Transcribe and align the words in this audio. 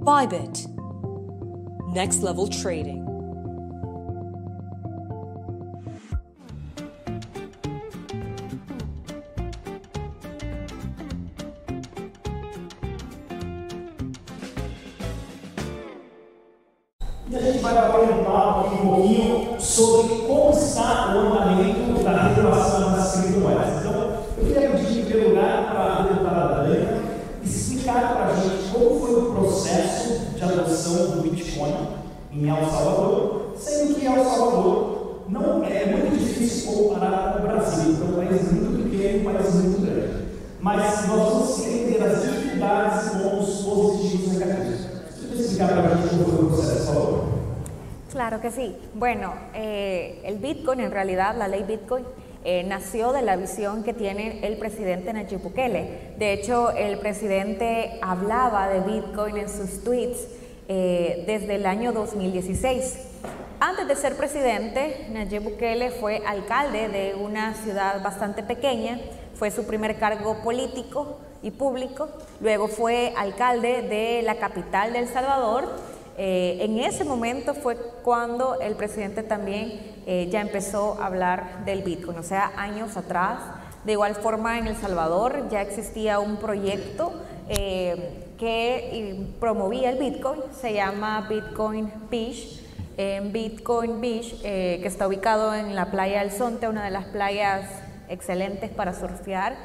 Bybit. 0.00 0.66
Next 1.92 2.22
level 2.22 2.48
trading. 2.48 3.09
Em 32.32 32.48
El 32.48 32.64
Salvador, 32.66 33.54
sendo 33.56 33.94
que 33.94 34.06
El 34.06 34.24
Salvador 34.24 35.22
não 35.28 35.64
é 35.64 35.86
muito 35.86 36.18
difícil 36.18 36.72
comparar 36.72 37.32
com 37.32 37.38
o 37.38 37.42
Brasil, 37.42 37.96
é 38.00 38.04
um 38.04 38.26
país 38.26 38.52
muito 38.52 38.90
pequeno 38.90 39.30
um 39.30 39.32
país 39.32 39.54
muito 39.54 39.80
grande. 39.82 40.24
Mas 40.60 41.08
nós 41.08 41.22
vamos 41.22 41.66
entender 41.66 42.02
as 42.02 42.22
dificuldades 42.22 43.06
e 43.06 43.18
pontos 43.18 43.62
positivos 43.62 44.34
e 44.34 44.38
negativos. 44.38 44.80
Claro 48.10 48.40
que 48.40 48.50
sí. 48.50 48.76
Bueno, 48.94 49.32
eh, 49.54 50.20
el 50.24 50.38
Bitcoin, 50.38 50.80
en 50.80 50.90
realidad, 50.90 51.36
la 51.36 51.48
ley 51.48 51.62
Bitcoin, 51.62 52.04
eh, 52.44 52.64
nació 52.64 53.12
de 53.12 53.22
la 53.22 53.36
visión 53.36 53.82
que 53.82 53.92
tiene 53.92 54.46
el 54.46 54.58
presidente 54.58 55.12
Nayib 55.12 55.42
Bukele. 55.42 56.14
De 56.18 56.32
hecho, 56.32 56.70
el 56.70 56.98
presidente 56.98 57.98
hablaba 58.02 58.68
de 58.68 58.80
Bitcoin 58.80 59.36
en 59.36 59.48
sus 59.48 59.82
tweets 59.84 60.26
eh, 60.72 61.24
desde 61.26 61.56
el 61.56 61.66
año 61.66 61.90
2016. 61.90 62.96
Antes 63.58 63.88
de 63.88 63.96
ser 63.96 64.16
presidente, 64.16 65.08
Nayib 65.10 65.42
Bukele 65.42 65.90
fue 65.90 66.22
alcalde 66.24 66.88
de 66.88 67.16
una 67.16 67.54
ciudad 67.54 68.00
bastante 68.04 68.44
pequeña, 68.44 69.00
fue 69.34 69.50
su 69.50 69.66
primer 69.66 69.98
cargo 69.98 70.36
político 70.44 71.18
y 71.42 71.50
público, 71.50 72.08
luego 72.40 72.68
fue 72.68 73.12
alcalde 73.16 73.82
de 73.82 74.22
la 74.22 74.36
capital 74.36 74.92
de 74.92 75.00
El 75.00 75.08
Salvador. 75.08 75.64
Eh, 76.16 76.58
en 76.60 76.78
ese 76.78 77.02
momento 77.02 77.54
fue 77.54 77.76
cuando 78.04 78.60
el 78.60 78.76
presidente 78.76 79.24
también 79.24 79.80
eh, 80.06 80.28
ya 80.30 80.40
empezó 80.40 81.02
a 81.02 81.06
hablar 81.06 81.64
del 81.64 81.82
Bitcoin, 81.82 82.16
o 82.16 82.22
sea, 82.22 82.52
años 82.56 82.96
atrás. 82.96 83.40
De 83.84 83.92
igual 83.92 84.14
forma, 84.14 84.60
en 84.60 84.68
El 84.68 84.76
Salvador 84.76 85.48
ya 85.50 85.62
existía 85.62 86.20
un 86.20 86.36
proyecto 86.36 87.12
eh, 87.48 88.29
que 88.40 89.26
promovía 89.38 89.90
el 89.90 89.98
Bitcoin, 89.98 90.40
se 90.58 90.72
llama 90.72 91.26
Bitcoin 91.28 91.92
Beach. 92.10 92.58
En 92.96 93.32
Bitcoin 93.32 94.00
Beach, 94.00 94.42
que 94.42 94.84
está 94.84 95.06
ubicado 95.06 95.54
en 95.54 95.74
la 95.74 95.90
playa 95.90 96.20
del 96.20 96.32
Sonte, 96.32 96.66
una 96.66 96.84
de 96.84 96.90
las 96.90 97.04
playas 97.06 97.66
excelentes 98.08 98.70
para 98.70 98.92
surfear. 98.92 99.56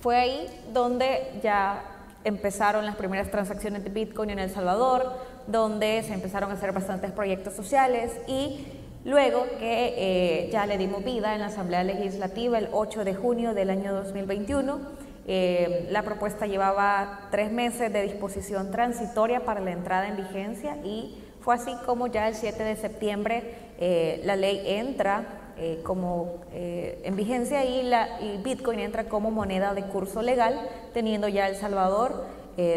Fue 0.00 0.16
ahí 0.16 0.46
donde 0.72 1.32
ya 1.42 1.84
empezaron 2.24 2.86
las 2.86 2.96
primeras 2.96 3.30
transacciones 3.30 3.84
de 3.84 3.90
Bitcoin 3.90 4.30
en 4.30 4.38
El 4.38 4.50
Salvador, 4.50 5.12
donde 5.46 6.02
se 6.02 6.14
empezaron 6.14 6.50
a 6.50 6.54
hacer 6.54 6.72
bastantes 6.72 7.12
proyectos 7.12 7.54
sociales 7.54 8.12
y 8.26 8.66
luego 9.04 9.46
que 9.58 9.94
eh, 9.96 10.50
ya 10.52 10.66
le 10.66 10.78
dimos 10.78 11.04
vida 11.04 11.34
en 11.34 11.40
la 11.40 11.46
Asamblea 11.46 11.82
Legislativa 11.84 12.58
el 12.58 12.68
8 12.72 13.04
de 13.04 13.14
junio 13.14 13.54
del 13.54 13.70
año 13.70 13.92
2021. 13.94 15.11
Eh, 15.26 15.86
la 15.90 16.02
propuesta 16.02 16.46
llevaba 16.46 17.28
tres 17.30 17.52
meses 17.52 17.92
de 17.92 18.02
disposición 18.02 18.72
transitoria 18.72 19.44
para 19.44 19.60
la 19.60 19.70
entrada 19.70 20.08
en 20.08 20.16
vigencia 20.16 20.78
y 20.84 21.16
fue 21.40 21.54
así 21.54 21.72
como 21.86 22.08
ya 22.08 22.28
el 22.28 22.34
7 22.34 22.62
de 22.62 22.76
septiembre 22.76 23.54
eh, 23.78 24.20
la 24.24 24.34
ley 24.34 24.62
entra 24.64 25.52
eh, 25.56 25.80
como 25.84 26.40
en 26.52 27.14
vigencia 27.14 27.64
y, 27.64 27.82
la, 27.84 28.08
Bitcoin 28.42 28.80
entra 28.80 29.04
como 29.04 29.30
moneda 29.30 29.74
de 29.74 29.82
curso 29.82 30.22
legal, 30.22 30.68
teniendo 30.92 31.28
ya 31.28 31.48
El 31.48 31.56
Salvador 31.56 32.24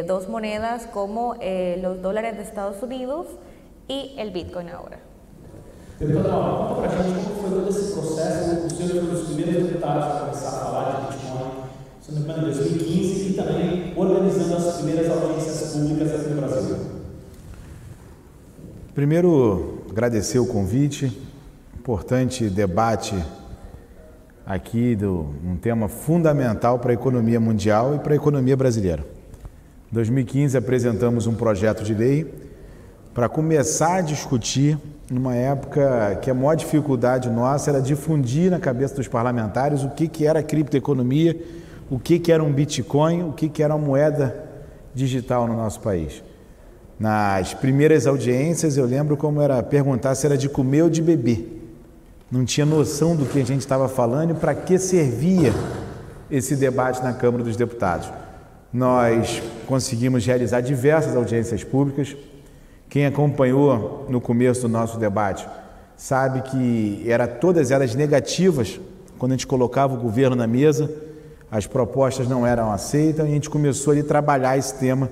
dos 0.08 0.30
monedas 0.30 0.88
como 0.88 1.36
los 1.82 2.02
dólares 2.02 2.38
de 2.38 2.44
Estados 2.44 2.82
Unidos 2.82 3.28
y 3.88 4.16
el 4.18 4.32
Bitcoin 4.32 4.70
ahora. 4.70 5.00
Em 12.16 12.42
2015, 12.42 13.30
e 13.30 13.34
também 13.34 13.94
organizando 13.96 14.56
as 14.56 14.78
primeiras 14.78 15.10
audiências 15.12 15.74
públicas 15.74 16.14
aqui 16.14 16.30
no 16.30 16.42
Brasil. 16.42 16.78
Primeiro, 18.94 19.84
agradecer 19.90 20.40
o 20.40 20.46
convite, 20.46 21.12
importante 21.78 22.50
debate 22.50 23.16
aqui 24.46 24.96
do 24.96 25.34
um 25.44 25.58
tema 25.58 25.88
fundamental 25.90 26.80
para 26.80 26.92
a 26.92 26.94
economia 26.94 27.40
mundial 27.40 27.96
e 27.96 28.00
para 28.00 28.14
a 28.14 28.16
economia 28.16 28.56
brasileira. 28.56 29.04
Em 29.92 29.96
2015 29.96 30.58
apresentamos 30.58 31.28
um 31.28 31.34
projeto 31.34 31.84
de 31.84 31.94
lei 31.94 32.34
para 33.14 33.28
começar 33.28 33.96
a 33.96 34.02
discutir 34.02 34.78
numa 35.10 35.36
época 35.36 36.18
que 36.22 36.30
a 36.30 36.34
maior 36.34 36.56
dificuldade 36.56 37.30
nossa 37.30 37.70
era 37.70 37.82
difundir 37.82 38.50
na 38.50 38.60
cabeça 38.60 38.96
dos 38.96 39.08
parlamentares 39.08 39.84
o 39.84 39.90
que, 39.90 40.08
que 40.08 40.26
era 40.26 40.42
criptoeconomia, 40.42 41.36
o 41.90 42.00
que, 42.00 42.20
que 42.20 42.32
era 42.32 42.44
um 42.44 42.52
Bitcoin, 42.52 43.24
o 43.24 43.34
que, 43.34 43.50
que 43.50 43.62
era 43.62 43.76
uma 43.76 43.86
moeda 43.86 44.44
digital 44.94 45.48
no 45.48 45.56
nosso 45.56 45.80
país. 45.82 46.24
Nas 47.00 47.54
primeiras 47.54 48.08
audiências 48.08 48.78
eu 48.78 48.86
lembro 48.86 49.18
como 49.18 49.42
era 49.42 49.62
perguntar 49.62 50.16
se 50.16 50.26
era 50.26 50.38
de 50.38 50.48
comer 50.48 50.84
ou 50.84 50.90
de 50.90 51.02
beber 51.02 51.56
não 52.32 52.44
tinha 52.44 52.66
noção 52.66 53.16
do 53.16 53.26
que 53.26 53.40
a 53.40 53.46
gente 53.46 53.62
estava 53.62 53.88
falando 53.88 54.32
e 54.32 54.34
para 54.34 54.56
que 54.56 54.78
servia 54.78 55.54
esse 56.30 56.56
debate 56.56 57.04
na 57.04 57.14
Câmara 57.14 57.44
dos 57.44 57.56
Deputados. 57.56 58.12
Nós 58.74 59.42
conseguimos 59.68 60.26
realizar 60.26 60.62
diversas 60.62 61.16
audiências 61.16 61.64
públicas. 61.64 62.16
Quem 62.90 63.06
acompanhou 63.06 64.06
no 64.10 64.20
começo 64.20 64.64
do 64.64 64.68
nosso 64.68 64.98
debate 64.98 65.48
sabe 65.96 66.42
que 66.42 67.06
era 67.08 67.28
todas 67.28 67.72
elas 67.72 67.96
negativas 67.96 68.80
quando 69.18 69.32
a 69.32 69.36
gente 69.36 69.48
colocava 69.48 69.94
o 69.94 69.98
governo 69.98 70.36
na 70.36 70.46
mesa, 70.46 70.92
as 71.56 71.66
propostas 71.66 72.28
não 72.28 72.46
eram 72.46 72.70
aceitas 72.70 73.26
e 73.26 73.30
a 73.30 73.32
gente 73.32 73.50
começou 73.50 73.98
a 73.98 74.04
trabalhar 74.04 74.58
esse 74.58 74.76
tema 74.76 75.10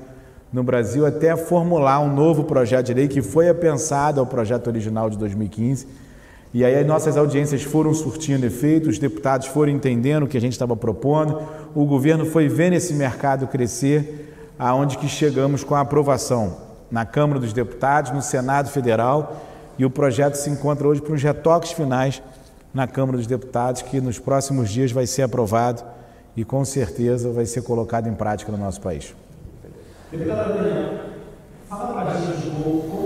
no 0.51 0.61
Brasil 0.61 1.05
até 1.05 1.33
formular 1.37 2.01
um 2.01 2.13
novo 2.13 2.43
projeto 2.43 2.87
de 2.87 2.93
lei 2.93 3.07
que 3.07 3.21
foi 3.21 3.47
apensado 3.47 4.19
ao 4.19 4.25
projeto 4.25 4.67
original 4.67 5.09
de 5.09 5.17
2015 5.17 5.87
e 6.53 6.65
aí 6.65 6.75
as 6.77 6.85
nossas 6.85 7.15
audiências 7.15 7.63
foram 7.63 7.93
surtindo 7.93 8.45
efeito, 8.45 8.89
os 8.89 8.99
deputados 8.99 9.47
foram 9.47 9.71
entendendo 9.71 10.23
o 10.23 10.27
que 10.27 10.37
a 10.37 10.41
gente 10.41 10.51
estava 10.51 10.75
propondo, 10.75 11.41
o 11.73 11.85
governo 11.85 12.25
foi 12.25 12.49
vendo 12.49 12.73
esse 12.73 12.93
mercado 12.93 13.47
crescer, 13.47 14.35
aonde 14.59 14.97
que 14.97 15.07
chegamos 15.07 15.63
com 15.63 15.75
a 15.75 15.79
aprovação 15.79 16.57
na 16.91 17.05
Câmara 17.05 17.39
dos 17.39 17.53
Deputados, 17.53 18.11
no 18.11 18.21
Senado 18.21 18.69
Federal, 18.69 19.37
e 19.79 19.85
o 19.85 19.89
projeto 19.89 20.35
se 20.35 20.49
encontra 20.49 20.87
hoje 20.87 21.01
para 21.01 21.13
os 21.13 21.23
retoques 21.23 21.71
finais 21.71 22.21
na 22.73 22.85
Câmara 22.85 23.17
dos 23.17 23.27
Deputados, 23.27 23.81
que 23.81 24.01
nos 24.01 24.19
próximos 24.19 24.69
dias 24.69 24.91
vai 24.91 25.07
ser 25.07 25.21
aprovado 25.21 25.83
e 26.35 26.43
com 26.43 26.63
certeza 26.65 27.31
vai 27.31 27.45
ser 27.45 27.61
colocado 27.63 28.07
em 28.07 28.13
prática 28.13 28.51
no 28.51 28.57
nosso 28.57 28.81
país. 28.81 29.15
Daniela, 30.11 31.05
fala 31.67 31.93
para 31.93 32.11
a 32.11 32.17
gente 32.17 32.49
como 32.49 33.02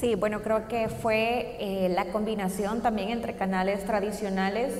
Sí, 0.00 0.14
bueno, 0.14 0.42
creo 0.42 0.68
que 0.68 0.88
fue 0.88 1.56
eh, 1.58 1.88
la 1.88 2.04
combinación 2.12 2.82
también 2.82 3.08
entre 3.08 3.34
canales 3.34 3.84
tradicionales 3.84 4.72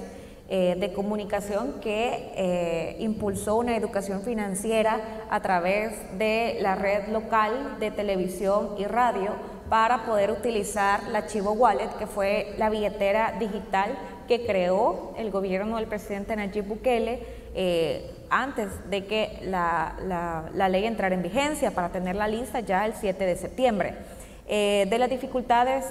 eh, 0.48 0.76
de 0.78 0.92
comunicación 0.92 1.80
que 1.80 2.30
eh, 2.36 2.96
impulsó 3.00 3.56
una 3.56 3.76
educación 3.76 4.22
financiera 4.22 5.00
a 5.28 5.40
través 5.40 5.92
de 6.18 6.58
la 6.60 6.76
red 6.76 7.08
local 7.08 7.78
de 7.80 7.90
televisión 7.90 8.76
y 8.78 8.84
radio 8.84 9.32
para 9.68 10.06
poder 10.06 10.30
utilizar 10.30 11.02
la 11.08 11.26
Chivo 11.26 11.50
Wallet, 11.50 11.90
que 11.98 12.06
fue 12.06 12.54
la 12.56 12.70
billetera 12.70 13.34
digital 13.40 13.98
que 14.28 14.46
creó 14.46 15.14
el 15.18 15.32
gobierno 15.32 15.78
del 15.78 15.88
presidente 15.88 16.36
Nayib 16.36 16.64
Bukele 16.64 18.18
antes 18.30 18.68
de 18.88 19.04
que 19.06 19.40
la, 19.42 19.96
la, 20.54 20.68
ley 20.68 20.84
entrara 20.84 21.14
en 21.14 21.22
vigencia 21.22 21.72
para 21.72 21.88
tener 21.88 22.14
la 22.14 22.28
lista 22.28 22.60
ya 22.60 22.86
el 22.86 22.94
7 22.94 23.24
de 23.24 23.36
septiembre. 23.36 23.94
Eh, 24.50 24.86
de 24.88 24.98
las 24.98 25.10
dificultades 25.10 25.84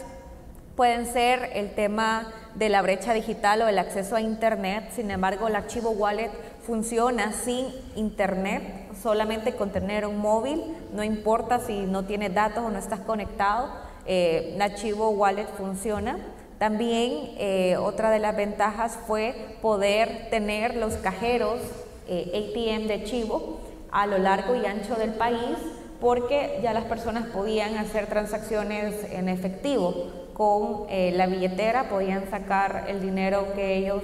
pueden 0.75 1.05
ser 1.05 1.51
el 1.53 1.75
tema 1.75 2.33
de 2.55 2.69
la 2.69 2.81
brecha 2.81 3.13
digital 3.13 3.61
o 3.61 3.67
el 3.67 3.77
acceso 3.77 4.15
a 4.15 4.21
Internet, 4.21 4.89
sin 4.95 5.11
embargo 5.11 5.47
el 5.47 5.55
archivo 5.55 5.91
wallet 5.91 6.31
funciona 6.63 7.33
sin 7.33 7.67
Internet, 7.95 8.63
solamente 8.99 9.53
con 9.53 9.69
tener 9.69 10.07
un 10.07 10.17
móvil, 10.17 10.63
no 10.91 11.03
importa 11.03 11.59
si 11.59 11.81
no 11.81 12.05
tienes 12.05 12.33
datos 12.33 12.63
o 12.63 12.69
no 12.69 12.79
estás 12.79 12.99
conectado, 13.01 13.69
eh, 14.07 14.53
el 14.55 14.61
archivo 14.61 15.11
wallet 15.11 15.47
funciona. 15.55 16.17
También 16.57 17.35
eh, 17.37 17.77
otra 17.77 18.09
de 18.09 18.17
las 18.17 18.35
ventajas 18.35 18.97
fue 19.05 19.57
poder 19.61 20.29
tener 20.31 20.75
los 20.75 20.95
cajeros 20.95 21.59
ATM 22.07 22.87
de 22.87 23.03
Chivo 23.03 23.59
a 23.91 24.07
lo 24.07 24.17
largo 24.17 24.55
y 24.55 24.65
ancho 24.65 24.95
del 24.95 25.13
país 25.13 25.57
porque 25.99 26.59
ya 26.61 26.73
las 26.73 26.85
personas 26.85 27.27
podían 27.27 27.75
hacer 27.77 28.07
transacciones 28.07 28.95
en 29.11 29.29
efectivo 29.29 29.93
con 30.33 30.85
eh, 30.89 31.11
la 31.15 31.27
billetera, 31.27 31.89
podían 31.89 32.29
sacar 32.29 32.85
el 32.87 33.01
dinero 33.01 33.53
que 33.55 33.77
ellos 33.77 34.03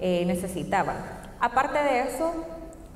necesitaban. 0.00 0.96
Aparte 1.40 1.78
de 1.78 2.00
eso, 2.00 2.34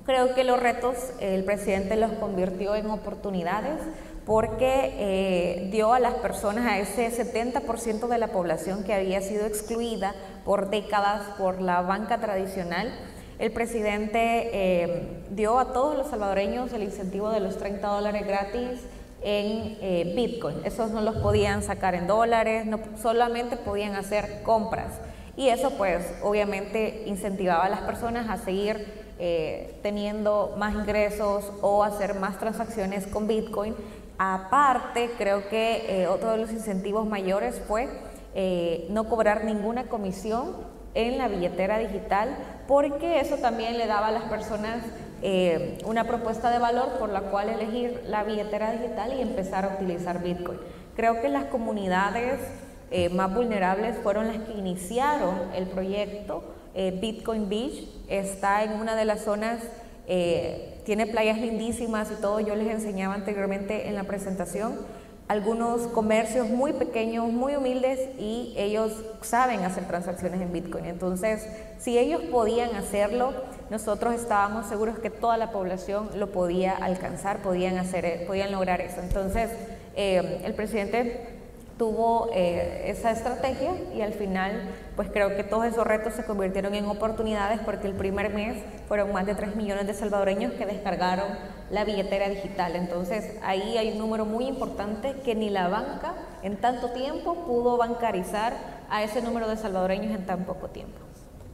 creo 0.05 0.35
que 0.35 0.45
los 0.45 0.61
retos 0.61 0.95
el 1.21 1.45
presidente 1.45 1.97
los 1.97 2.13
convirtió 2.13 2.75
en 2.75 2.91
oportunidades 2.91 3.81
porque 4.29 4.93
eh, 4.99 5.69
dio 5.73 5.95
a 5.95 6.01
las 6.01 6.13
personas, 6.17 6.67
a 6.67 6.79
ese 6.79 7.11
70% 7.11 8.09
de 8.09 8.19
la 8.19 8.29
población 8.29 8.85
que 8.85 8.93
había 8.93 9.23
sido 9.23 9.47
excluida 9.47 10.15
por 10.45 10.69
décadas 10.69 11.23
por 11.39 11.63
la 11.63 11.81
banca 11.81 12.19
tradicional, 12.19 12.93
el 13.39 13.53
presidente 13.53 14.51
eh, 14.53 15.23
dio 15.31 15.59
a 15.59 15.73
todos 15.73 15.97
los 15.97 16.09
salvadoreños 16.09 16.73
el 16.73 16.83
incentivo 16.83 17.31
de 17.31 17.41
los 17.41 17.59
30 17.59 17.87
dólares 17.87 18.27
gratis 18.27 18.81
en 19.23 19.79
eh, 19.81 20.13
Bitcoin. 20.15 20.57
Esos 20.65 20.91
no 20.91 21.01
los 21.01 21.17
podían 21.17 21.63
sacar 21.63 21.95
en 21.95 22.07
dólares, 22.07 22.67
no, 22.67 22.81
solamente 23.01 23.57
podían 23.57 23.95
hacer 23.95 24.43
compras. 24.43 24.95
Y 25.37 25.49
eso 25.49 25.71
pues 25.77 26.05
obviamente 26.23 27.05
incentivaba 27.07 27.65
a 27.65 27.69
las 27.69 27.81
personas 27.81 28.29
a 28.29 28.43
seguir 28.45 29.09
teniendo 29.83 30.55
más 30.59 30.77
ingresos 30.77 31.53
o 31.61 31.83
hacer 31.83 32.15
más 32.15 32.39
transacciones 32.39 33.05
con 33.09 33.27
Bitcoin 33.27 33.75
Aparte, 34.19 35.13
creo 35.17 35.49
que 35.49 36.03
eh, 36.03 36.09
otro 36.09 36.33
de 36.33 36.39
los 36.39 36.51
incentivos 36.51 37.07
mayores 37.07 37.63
fue 37.69 37.89
eh, 38.35 38.89
no 38.91 39.09
cobrar 39.09 39.45
ninguna 39.45 39.85
comisión 39.85 40.57
en 40.95 41.19
la 41.19 41.29
billetera 41.29 41.79
digital, 41.79 42.37
porque 42.69 43.19
eso 43.19 43.37
también 43.39 43.79
le 43.79 43.89
daba 43.89 44.09
a 44.09 44.13
las 44.13 44.25
personas 44.25 44.85
eh, 45.23 45.79
una 45.85 46.05
propuesta 46.05 46.51
de 46.53 46.61
valor 46.61 46.99
por 47.01 47.09
la 47.09 47.23
cual 47.23 47.49
elegir 47.49 48.03
la 48.07 48.23
billetera 48.23 48.71
digital 48.71 49.13
y 49.19 49.23
empezar 49.23 49.65
a 49.65 49.75
utilizar 49.75 50.23
Bitcoin. 50.23 50.61
Creo 50.95 51.21
que 51.21 51.29
las 51.29 51.47
comunidades 51.47 52.39
más 53.13 53.35
vulnerables 53.35 53.99
fueron 53.99 54.29
las 54.29 54.39
que 54.39 54.53
iniciaron 54.53 55.35
el 55.55 55.67
proyecto. 55.67 56.43
Bitcoin 56.75 57.49
Beach 57.49 57.87
está 58.09 58.65
en 58.65 58.73
una 58.73 58.97
de 58.97 59.05
las 59.05 59.25
zonas 59.25 59.61
tiene 60.89 61.07
playas 61.07 61.39
lindísimas 61.39 62.11
y 62.11 62.19
todo, 62.19 62.41
yo 62.41 62.55
les 62.55 62.69
enseñaba 62.69 63.13
anteriormente 63.13 63.89
en 63.89 63.95
la 63.95 64.05
presentación, 64.05 64.79
algunos 65.29 65.83
comercios 65.89 66.49
muy 66.49 66.73
pequeños, 66.73 67.31
muy 67.31 67.55
humildes 67.55 68.01
y 68.19 68.55
ellos 68.57 68.93
saben 69.21 69.61
hacer 69.61 69.87
transacciones 69.87 70.41
en 70.41 70.53
Bitcoin. 70.53 70.87
Entonces, 70.87 71.47
si 71.79 71.99
ellos 71.99 72.23
podían 72.31 72.75
hacerlo, 72.75 73.35
nosotros 73.71 74.15
estábamos 74.15 74.67
seguros 74.67 74.99
que 74.99 75.11
toda 75.11 75.37
la 75.37 75.53
población 75.53 76.09
lo 76.17 76.29
podía 76.29 76.75
alcanzar, 76.75 77.43
podían, 77.43 77.77
hacer, 77.77 78.27
podían 78.27 78.51
lograr 78.51 78.81
eso. 78.81 79.03
Entonces, 79.03 79.51
eh, 79.97 80.41
el 80.45 80.55
presidente 80.55 81.38
tuvo 81.79 82.29
eh, 82.35 82.87
esa 82.87 83.13
estrategia 83.13 83.73
y 83.95 84.03
al 84.03 84.13
final 84.13 84.69
pues 84.97 85.09
creo 85.11 85.37
que 85.37 85.45
todos 85.45 85.65
esos 85.65 85.87
retos 85.87 86.13
se 86.15 86.25
convirtieron 86.25 86.75
en 86.75 86.85
oportunidades 86.87 87.61
porque 87.65 87.87
el 87.87 87.95
primer 87.95 88.35
mes 88.35 88.63
fueron 88.89 89.13
más 89.13 89.25
de 89.25 89.35
3 89.35 89.55
millones 89.55 89.87
de 89.87 89.95
salvadoreños 89.95 90.53
que 90.55 90.67
descargaron 90.67 91.29
la 91.71 91.85
billetera 91.85 92.29
digital. 92.29 92.75
Entonces 92.75 93.37
ahí 93.43 93.79
hay 93.79 93.93
un 93.93 93.99
número 93.99 94.27
muy 94.27 94.47
importante 94.47 95.15
que 95.25 95.35
ni 95.37 95.51
la 95.51 95.69
banca 95.69 96.15
en 96.43 96.57
tanto 96.57 96.91
tiempo 96.91 97.47
pudo 97.47 97.77
bancarizar 97.77 98.55
a 98.91 99.05
ese 99.05 99.23
número 99.23 99.49
de 99.49 99.57
salvadoreños 99.57 100.13
en 100.15 100.27
tan 100.27 100.45
poco 100.45 100.69
tiempo. 100.69 100.99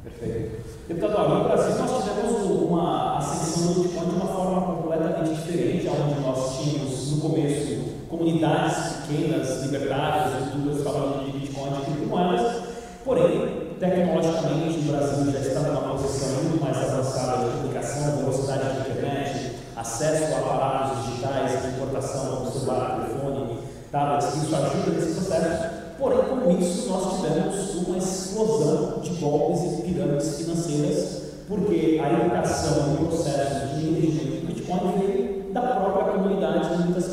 Perfeito. 0.03 0.63
Deputado, 0.87 1.17
aqui 1.17 1.33
no 1.33 1.45
Brasil 1.45 1.79
nós 1.79 2.05
tivemos 2.05 2.43
uma 2.61 3.17
ascensão 3.17 3.73
do 3.73 3.83
Bitcoin 3.85 4.11
de 4.11 4.17
uma 4.17 4.27
forma 4.27 4.77
completamente 4.77 5.35
diferente, 5.35 5.89
onde 5.89 6.21
nós 6.21 6.59
tínhamos 6.59 7.13
no 7.13 7.21
começo 7.23 7.74
comunidades 8.17 9.07
pequenas, 9.07 9.63
libertárias, 9.63 10.53
duas 10.55 10.83
falando 10.83 11.25
de 11.25 11.39
Bitcoin 11.39 11.73
e 11.73 11.85
criptomoedas, 11.85 12.63
porém, 13.05 13.75
tecnologicamente 13.81 14.79
o 14.79 14.83
Brasil 14.83 15.33
já 15.33 15.39
está 15.41 15.61
numa 15.61 15.95
posição 15.95 16.29
muito 16.43 16.63
mais 16.63 16.77
avançada 16.77 17.45
de 17.45 17.57
comunicação, 17.57 18.17
velocidade 18.19 18.73
de 18.75 18.91
internet, 18.91 19.53
acesso 19.77 20.35
a 20.35 20.39
aparatos 20.39 21.07
digitais, 21.07 21.75
importação 21.75 22.53
celular, 22.53 23.01
telefone, 23.01 23.59
tablets, 23.91 24.43
isso 24.43 24.55
ajuda 24.55 24.91
nesse 24.93 25.15
processo. 25.15 25.75
Porém, 25.99 26.19
com 26.19 26.51
isso, 26.53 26.89
nós 26.89 27.21
tivemos 27.21 27.75
uma 27.87 27.99
explosão 27.99 29.01
de 29.01 29.11
golpes 29.15 29.79
e 29.79 29.83
pirâmides 29.83 30.37
financeiras, 30.37 31.23
porque 31.49 32.01
a 32.03 32.13
educação 32.13 32.97
e 33.01 33.05
o 33.05 33.09
processo 33.09 33.75
de 33.75 33.89
entendimento 33.89 34.41
do 34.41 34.47
Bitcoin 34.47 34.99
veio 34.99 35.53
da 35.53 35.61
própria 35.61 36.15
comunidade, 36.15 36.83
muitas 36.83 37.04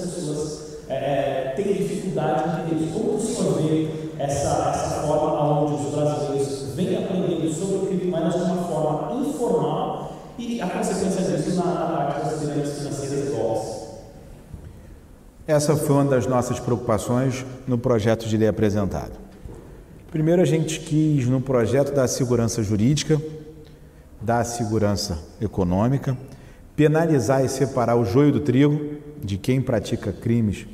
é, 0.91 1.53
tem 1.55 1.73
dificuldade 1.73 2.43
de 2.43 2.73
entender 2.73 2.91
como 2.93 3.13
o 3.13 3.63
vê 3.63 3.87
essa, 4.19 4.71
essa 4.73 5.01
forma 5.07 5.61
onde 5.61 5.85
os 5.85 5.95
brasileiros 5.95 6.73
vêm 6.75 6.97
aprendendo 6.97 7.53
sobre 7.53 7.87
criptomoedas 7.87 8.33
de 8.33 8.51
uma 8.51 8.63
forma 8.63 9.19
informal 9.21 10.17
e 10.37 10.61
a 10.61 10.67
consequência 10.67 11.37
disso 11.37 11.55
na, 11.55 11.65
na 11.65 11.85
parte 11.85 12.25
das 12.25 12.39
pirâmides 12.39 12.77
financeiras 12.77 13.29
golpes. 13.29 13.81
Essa 15.47 15.75
foi 15.75 15.95
uma 15.95 16.05
das 16.05 16.27
nossas 16.27 16.59
preocupações 16.59 17.45
no 17.67 17.77
projeto 17.77 18.27
de 18.27 18.37
lei 18.37 18.47
apresentado. 18.47 19.13
Primeiro, 20.11 20.41
a 20.41 20.45
gente 20.45 20.81
quis, 20.81 21.25
no 21.25 21.39
projeto 21.39 21.93
da 21.93 22.07
segurança 22.07 22.61
jurídica, 22.61 23.19
da 24.21 24.43
segurança 24.43 25.17
econômica, 25.39 26.17
penalizar 26.75 27.43
e 27.43 27.49
separar 27.49 27.95
o 27.95 28.05
joio 28.05 28.31
do 28.31 28.41
trigo 28.41 28.97
de 29.23 29.37
quem 29.37 29.61
pratica 29.61 30.11
crimes 30.11 30.67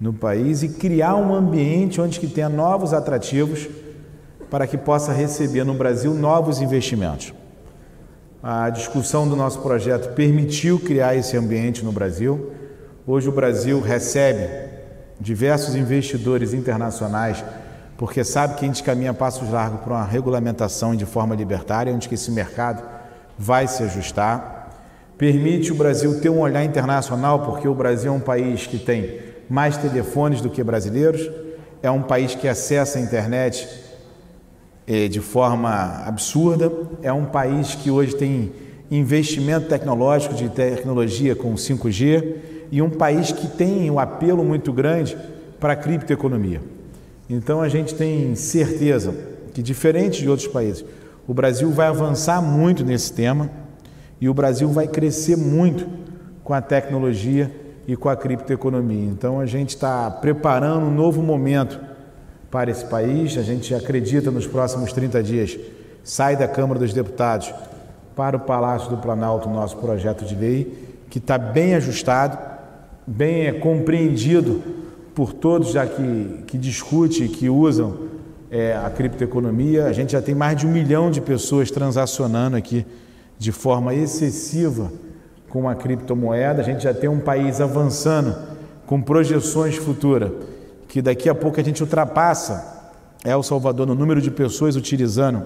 no 0.00 0.12
país 0.12 0.62
e 0.62 0.68
criar 0.70 1.14
um 1.16 1.34
ambiente 1.34 2.00
onde 2.00 2.18
que 2.18 2.26
tenha 2.26 2.48
novos 2.48 2.94
atrativos 2.94 3.68
para 4.48 4.66
que 4.66 4.78
possa 4.78 5.12
receber 5.12 5.62
no 5.62 5.74
Brasil 5.74 6.14
novos 6.14 6.60
investimentos. 6.60 7.34
A 8.42 8.70
discussão 8.70 9.28
do 9.28 9.36
nosso 9.36 9.60
projeto 9.60 10.14
permitiu 10.14 10.80
criar 10.80 11.14
esse 11.14 11.36
ambiente 11.36 11.84
no 11.84 11.92
Brasil. 11.92 12.50
Hoje 13.06 13.28
o 13.28 13.32
Brasil 13.32 13.78
recebe 13.80 14.48
diversos 15.20 15.76
investidores 15.76 16.54
internacionais 16.54 17.44
porque 17.98 18.24
sabe 18.24 18.54
que 18.54 18.64
a 18.64 18.68
gente 18.68 18.82
caminha 18.82 19.12
passos 19.12 19.50
largos 19.50 19.82
para 19.82 19.92
uma 19.92 20.06
regulamentação 20.06 20.96
de 20.96 21.04
forma 21.04 21.34
libertária, 21.34 21.92
onde 21.92 22.08
que 22.08 22.14
esse 22.14 22.30
mercado 22.30 22.82
vai 23.38 23.68
se 23.68 23.82
ajustar. 23.82 24.70
Permite 25.18 25.70
o 25.70 25.74
Brasil 25.74 26.18
ter 26.18 26.30
um 26.30 26.40
olhar 26.40 26.64
internacional, 26.64 27.40
porque 27.40 27.68
o 27.68 27.74
Brasil 27.74 28.10
é 28.10 28.16
um 28.16 28.20
país 28.20 28.66
que 28.66 28.78
tem 28.78 29.29
mais 29.50 29.76
telefones 29.76 30.40
do 30.40 30.48
que 30.48 30.62
brasileiros, 30.62 31.28
é 31.82 31.90
um 31.90 32.02
país 32.02 32.36
que 32.36 32.46
acessa 32.46 33.00
a 33.00 33.02
internet 33.02 33.68
eh, 34.86 35.08
de 35.08 35.20
forma 35.20 36.04
absurda, 36.06 36.72
é 37.02 37.12
um 37.12 37.24
país 37.24 37.74
que 37.74 37.90
hoje 37.90 38.14
tem 38.14 38.52
investimento 38.88 39.68
tecnológico 39.68 40.34
de 40.34 40.48
tecnologia 40.48 41.34
com 41.34 41.52
5G 41.54 42.36
e 42.70 42.80
um 42.80 42.90
país 42.90 43.32
que 43.32 43.48
tem 43.48 43.90
um 43.90 43.98
apelo 43.98 44.44
muito 44.44 44.72
grande 44.72 45.18
para 45.58 45.72
a 45.72 45.76
criptoeconomia. 45.76 46.60
Então 47.28 47.60
a 47.60 47.68
gente 47.68 47.94
tem 47.94 48.36
certeza 48.36 49.12
que, 49.52 49.62
diferente 49.62 50.20
de 50.20 50.28
outros 50.28 50.48
países, 50.48 50.84
o 51.26 51.34
Brasil 51.34 51.70
vai 51.70 51.88
avançar 51.88 52.40
muito 52.40 52.84
nesse 52.84 53.12
tema 53.12 53.50
e 54.20 54.28
o 54.28 54.34
Brasil 54.34 54.68
vai 54.68 54.86
crescer 54.86 55.36
muito 55.36 55.88
com 56.44 56.54
a 56.54 56.60
tecnologia 56.60 57.50
e 57.86 57.96
com 57.96 58.08
a 58.08 58.16
criptoeconomia. 58.16 59.10
Então 59.10 59.40
a 59.40 59.46
gente 59.46 59.70
está 59.70 60.10
preparando 60.10 60.86
um 60.86 60.94
novo 60.94 61.22
momento 61.22 61.80
para 62.50 62.70
esse 62.70 62.84
país. 62.84 63.36
A 63.38 63.42
gente 63.42 63.74
acredita 63.74 64.30
nos 64.30 64.46
próximos 64.46 64.92
30 64.92 65.22
dias 65.22 65.58
sai 66.02 66.36
da 66.36 66.48
Câmara 66.48 66.80
dos 66.80 66.92
Deputados 66.92 67.52
para 68.16 68.36
o 68.36 68.40
Palácio 68.40 68.90
do 68.90 68.96
Planalto 68.96 69.48
nosso 69.48 69.76
projeto 69.76 70.24
de 70.24 70.34
lei, 70.34 70.98
que 71.08 71.18
está 71.18 71.38
bem 71.38 71.74
ajustado, 71.74 72.38
bem 73.06 73.46
é, 73.46 73.52
compreendido 73.52 74.62
por 75.14 75.32
todos 75.32 75.72
já 75.72 75.86
que, 75.86 76.44
que 76.46 76.58
discutem, 76.58 77.28
que 77.28 77.48
usam 77.48 78.08
é, 78.50 78.76
a 78.76 78.90
criptoeconomia. 78.90 79.86
A 79.86 79.92
gente 79.92 80.12
já 80.12 80.22
tem 80.22 80.34
mais 80.34 80.56
de 80.56 80.66
um 80.66 80.70
milhão 80.70 81.10
de 81.10 81.20
pessoas 81.20 81.70
transacionando 81.70 82.56
aqui 82.56 82.84
de 83.38 83.52
forma 83.52 83.94
excessiva 83.94 84.90
com 85.50 85.68
a 85.68 85.74
criptomoeda. 85.74 86.62
A 86.62 86.64
gente 86.64 86.84
já 86.84 86.94
tem 86.94 87.10
um 87.10 87.20
país 87.20 87.60
avançando 87.60 88.34
com 88.86 89.02
projeções 89.02 89.76
futuras, 89.76 90.32
que 90.88 91.02
daqui 91.02 91.28
a 91.28 91.34
pouco 91.34 91.60
a 91.60 91.62
gente 91.62 91.82
ultrapassa 91.82 92.94
El 93.24 93.42
Salvador 93.42 93.86
no 93.86 93.94
número 93.94 94.20
de 94.22 94.30
pessoas 94.30 94.74
utilizando, 94.76 95.44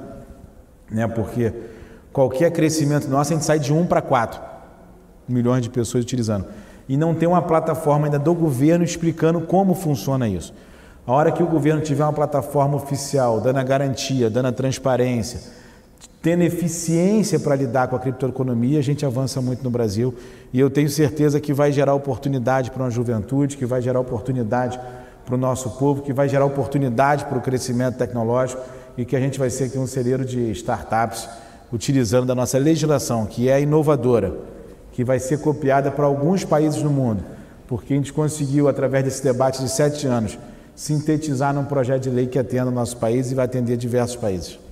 né? 0.90 1.08
Porque 1.08 1.52
qualquer 2.12 2.52
crescimento 2.52 3.08
nosso 3.08 3.32
a 3.32 3.36
gente 3.36 3.44
sai 3.44 3.58
de 3.58 3.72
1 3.72 3.86
para 3.86 4.00
4 4.00 4.40
milhões 5.28 5.62
de 5.62 5.70
pessoas 5.70 6.04
utilizando. 6.04 6.46
E 6.88 6.96
não 6.96 7.14
tem 7.14 7.26
uma 7.26 7.42
plataforma 7.42 8.06
ainda 8.06 8.18
do 8.18 8.34
governo 8.34 8.84
explicando 8.84 9.40
como 9.40 9.74
funciona 9.74 10.28
isso. 10.28 10.54
A 11.06 11.12
hora 11.12 11.32
que 11.32 11.42
o 11.42 11.46
governo 11.46 11.82
tiver 11.82 12.04
uma 12.04 12.12
plataforma 12.12 12.76
oficial, 12.76 13.40
dando 13.40 13.58
a 13.58 13.62
garantia, 13.62 14.30
dando 14.30 14.46
a 14.46 14.52
transparência, 14.52 15.40
tendo 16.24 16.42
eficiência 16.42 17.38
para 17.38 17.54
lidar 17.54 17.88
com 17.88 17.96
a 17.96 17.98
criptoeconomia, 17.98 18.78
a 18.78 18.82
gente 18.82 19.04
avança 19.04 19.42
muito 19.42 19.62
no 19.62 19.70
Brasil 19.70 20.14
e 20.52 20.58
eu 20.58 20.70
tenho 20.70 20.88
certeza 20.88 21.38
que 21.38 21.52
vai 21.52 21.70
gerar 21.70 21.94
oportunidade 21.94 22.70
para 22.70 22.82
uma 22.82 22.90
juventude, 22.90 23.58
que 23.58 23.66
vai 23.66 23.82
gerar 23.82 24.00
oportunidade 24.00 24.80
para 25.26 25.34
o 25.34 25.38
nosso 25.38 25.70
povo, 25.72 26.00
que 26.00 26.14
vai 26.14 26.26
gerar 26.26 26.46
oportunidade 26.46 27.26
para 27.26 27.36
o 27.36 27.42
crescimento 27.42 27.98
tecnológico 27.98 28.62
e 28.96 29.04
que 29.04 29.14
a 29.14 29.20
gente 29.20 29.38
vai 29.38 29.50
ser 29.50 29.64
aqui 29.64 29.78
um 29.78 29.86
celeiro 29.86 30.24
de 30.24 30.50
startups 30.52 31.28
utilizando 31.72 32.26
da 32.26 32.34
nossa 32.34 32.56
legislação, 32.56 33.26
que 33.26 33.48
é 33.48 33.60
inovadora, 33.60 34.34
que 34.92 35.04
vai 35.04 35.18
ser 35.18 35.40
copiada 35.40 35.90
para 35.90 36.06
alguns 36.06 36.44
países 36.44 36.82
no 36.82 36.90
mundo, 36.90 37.22
porque 37.66 37.92
a 37.92 37.96
gente 37.96 38.12
conseguiu, 38.12 38.68
através 38.68 39.04
desse 39.04 39.22
debate 39.22 39.60
de 39.60 39.68
sete 39.68 40.06
anos, 40.06 40.38
sintetizar 40.74 41.52
num 41.52 41.64
projeto 41.64 42.04
de 42.04 42.10
lei 42.10 42.26
que 42.26 42.38
atenda 42.38 42.68
o 42.68 42.74
nosso 42.74 42.96
país 42.96 43.30
e 43.30 43.34
vai 43.34 43.44
atender 43.44 43.76
diversos 43.76 44.16
países. 44.16 44.63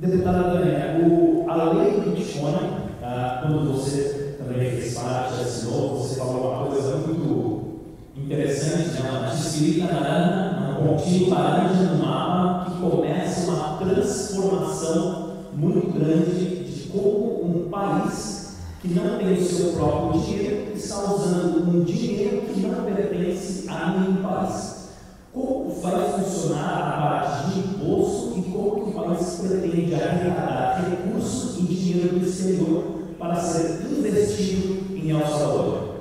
Deputada 0.00 0.42
Daniela, 0.54 1.52
a 1.52 1.72
lei 1.72 1.92
do 1.92 2.10
Bitcoin, 2.10 2.54
ah, 3.02 3.38
quando 3.42 3.72
você 3.72 4.36
também 4.38 4.70
fez 4.70 4.94
parte, 4.94 5.40
assinou, 5.40 5.98
você 5.98 6.16
falou 6.16 6.52
uma 6.52 6.66
coisa 6.66 6.96
muito 6.96 7.80
interessante, 8.16 9.00
né? 9.00 9.10
uma 9.10 9.30
descrita 9.30 9.94
laranja, 9.94 10.80
um 10.80 10.86
pontinho 10.86 11.30
laranja 11.30 11.82
no 11.82 12.04
mapa 12.04 12.70
que 12.70 12.80
começa 12.80 13.50
uma 13.50 13.78
transformação 13.78 15.32
muito 15.54 15.92
grande 15.98 16.64
de 16.64 16.88
como 16.88 17.44
um 17.44 17.70
país 17.70 18.56
que 18.82 18.88
não 18.88 19.18
tem 19.18 19.32
o 19.32 19.42
seu 19.42 19.72
próprio 19.72 20.20
dinheiro 20.20 20.72
está 20.76 21.12
usando 21.12 21.68
um 21.68 21.84
dinheiro 21.84 22.42
que 22.42 22.60
não 22.60 22.84
pertence 22.84 23.68
a 23.68 23.90
nenhum 23.90 24.22
país. 24.22 24.90
Como 25.32 25.70
vai 25.80 26.12
funcionar 26.12 26.78
a 26.78 27.00
parte 27.00 27.50
de 27.50 27.58
imposto 27.60 28.25
país 28.42 29.40
pretende 29.40 29.94
arrecadar 29.94 30.84
recursos 30.90 31.58
e 31.58 31.62
dinheiro 31.62 32.18
do 32.18 32.26
exterior 32.26 32.84
para 33.18 33.36
ser 33.36 33.86
investido 33.90 34.96
em 34.96 35.10
El 35.10 35.26
Salvador? 35.26 35.96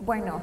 Bueno, 0.00 0.40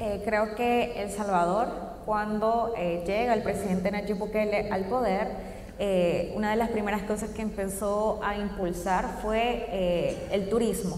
eh, 0.00 0.22
creo 0.24 0.54
que 0.54 1.00
El 1.00 1.10
Salvador, 1.10 1.68
cuando 2.04 2.72
eh, 2.76 3.02
llega 3.06 3.34
el 3.34 3.42
presidente 3.42 3.90
Nayib 3.90 4.18
Bukele 4.18 4.70
al 4.70 4.84
poder, 4.86 5.52
eh, 5.78 6.32
una 6.36 6.50
de 6.50 6.56
las 6.56 6.70
primeras 6.70 7.02
cosas 7.02 7.30
que 7.30 7.42
empezó 7.42 8.20
a 8.22 8.36
impulsar 8.36 9.18
fue 9.22 10.28
el 10.30 10.48
turismo. 10.48 10.96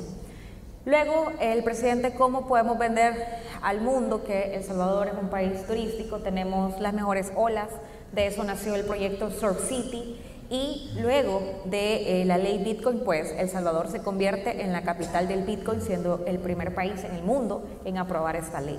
Luego, 0.85 1.33
el 1.41 1.65
presidente, 1.65 2.13
¿cómo 2.13 2.47
podemos 2.47 2.79
vender 2.79 3.15
al 3.63 3.81
mundo 3.81 4.23
que 4.23 4.55
El 4.55 4.63
Salvador 4.65 5.09
es 5.09 5.15
un 5.15 5.29
país 5.29 5.67
turístico? 5.67 6.19
Tenemos 6.19 6.79
las 6.81 6.93
mejores 6.93 7.33
olas, 7.35 7.69
de 8.15 8.27
eso 8.27 8.45
nació 8.45 8.75
el 8.75 8.85
proyecto 8.85 9.31
Surf 9.31 9.69
City 9.69 10.17
y 10.51 10.91
luego 11.01 11.63
de 11.65 12.23
eh, 12.23 12.25
la 12.25 12.39
ley 12.39 12.59
Bitcoin, 12.59 13.01
pues 13.01 13.33
El 13.33 13.49
Salvador 13.49 13.89
se 13.89 14.03
convierte 14.03 14.63
en 14.63 14.73
la 14.73 14.83
capital 14.83 15.27
del 15.27 15.43
Bitcoin, 15.43 15.81
siendo 15.81 16.25
el 16.27 16.39
primer 16.39 16.75
país 16.75 17.03
en 17.05 17.15
el 17.15 17.23
mundo 17.23 17.65
en 17.85 17.99
aprobar 17.99 18.37
esta 18.37 18.61
ley. 18.61 18.79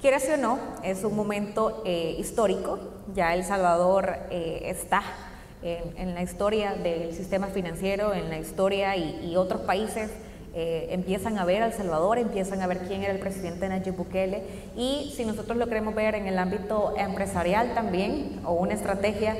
Quiera 0.00 0.18
o 0.18 0.36
no, 0.36 0.58
es 0.82 1.04
un 1.04 1.16
momento 1.16 1.82
eh, 1.86 2.16
histórico, 2.18 2.78
ya 3.14 3.34
El 3.34 3.44
Salvador 3.44 4.16
eh, 4.30 4.62
está 4.64 5.02
en, 5.62 6.14
la 6.14 6.22
historia 6.22 6.74
del 6.74 7.14
sistema 7.14 7.46
financiero, 7.46 8.12
en 8.12 8.28
la 8.28 8.38
historia 8.38 8.96
y 8.96 9.36
otros 9.36 9.60
países 9.60 10.10
eh, 10.54 10.88
empiezan 10.90 11.38
a 11.38 11.44
ver 11.44 11.62
a 11.62 11.66
El 11.66 11.72
Salvador, 11.72 12.18
empiezan 12.18 12.60
a 12.60 12.66
ver 12.66 12.80
quién 12.80 13.02
era 13.02 13.12
el 13.12 13.18
presidente 13.18 13.68
Nayib 13.68 13.96
Bukele. 13.96 14.42
Y 14.76 15.12
si 15.16 15.24
nosotros 15.24 15.56
lo 15.56 15.66
queremos 15.66 15.94
ver 15.94 16.14
en 16.14 16.26
el 16.26 16.38
ámbito 16.38 16.94
empresarial 16.96 17.74
también 17.74 18.40
o 18.44 18.52
una 18.52 18.74
estrategia 18.74 19.36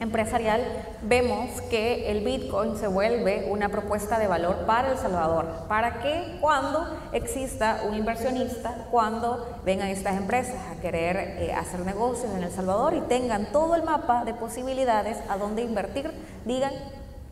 empresarial, 0.00 0.62
vemos 1.02 1.60
que 1.68 2.10
el 2.10 2.24
Bitcoin 2.24 2.76
se 2.78 2.86
vuelve 2.86 3.46
una 3.50 3.68
propuesta 3.68 4.18
de 4.18 4.26
valor 4.26 4.64
para 4.64 4.92
El 4.92 4.98
Salvador, 4.98 5.46
para 5.68 6.00
que 6.00 6.38
cuando 6.40 6.86
exista 7.12 7.82
un 7.86 7.94
inversionista, 7.94 8.86
cuando 8.90 9.60
vengan 9.62 9.88
estas 9.88 10.16
empresas 10.16 10.56
a 10.72 10.80
querer 10.80 11.16
eh, 11.16 11.52
hacer 11.52 11.80
negocios 11.80 12.34
en 12.34 12.42
El 12.42 12.50
Salvador 12.50 12.94
y 12.94 13.02
tengan 13.02 13.52
todo 13.52 13.74
el 13.74 13.82
mapa 13.82 14.24
de 14.24 14.32
posibilidades 14.32 15.18
a 15.28 15.36
dónde 15.36 15.60
invertir, 15.60 16.10
digan, 16.46 16.72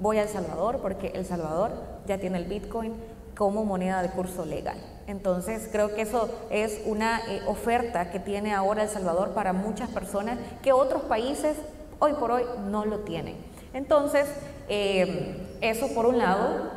voy 0.00 0.19
a 0.19 0.23
El 0.23 0.28
Salvador 0.28 0.78
porque 0.81 1.09
El 1.14 1.25
Salvador 1.25 1.73
ya 2.07 2.19
tiene 2.19 2.38
el 2.38 2.45
Bitcoin 2.45 2.95
como 3.37 3.64
moneda 3.64 4.02
de 4.02 4.11
curso 4.11 4.45
legal. 4.45 4.78
Entonces 5.07 5.69
creo 5.71 5.95
que 5.95 6.02
eso 6.02 6.28
es 6.50 6.83
una 6.85 7.21
eh, 7.28 7.40
oferta 7.47 8.11
que 8.11 8.19
tiene 8.19 8.52
ahora 8.52 8.83
El 8.83 8.88
Salvador 8.88 9.31
para 9.31 9.52
muchas 9.52 9.88
personas 9.90 10.38
que 10.62 10.73
otros 10.73 11.02
países 11.02 11.57
hoy 11.99 12.12
por 12.14 12.31
hoy 12.31 12.43
no 12.67 12.85
lo 12.85 13.00
tienen. 13.00 13.37
Entonces, 13.73 14.26
eh, 14.69 15.47
eso 15.61 15.88
por 15.95 16.07
un 16.07 16.19
lado. 16.19 16.71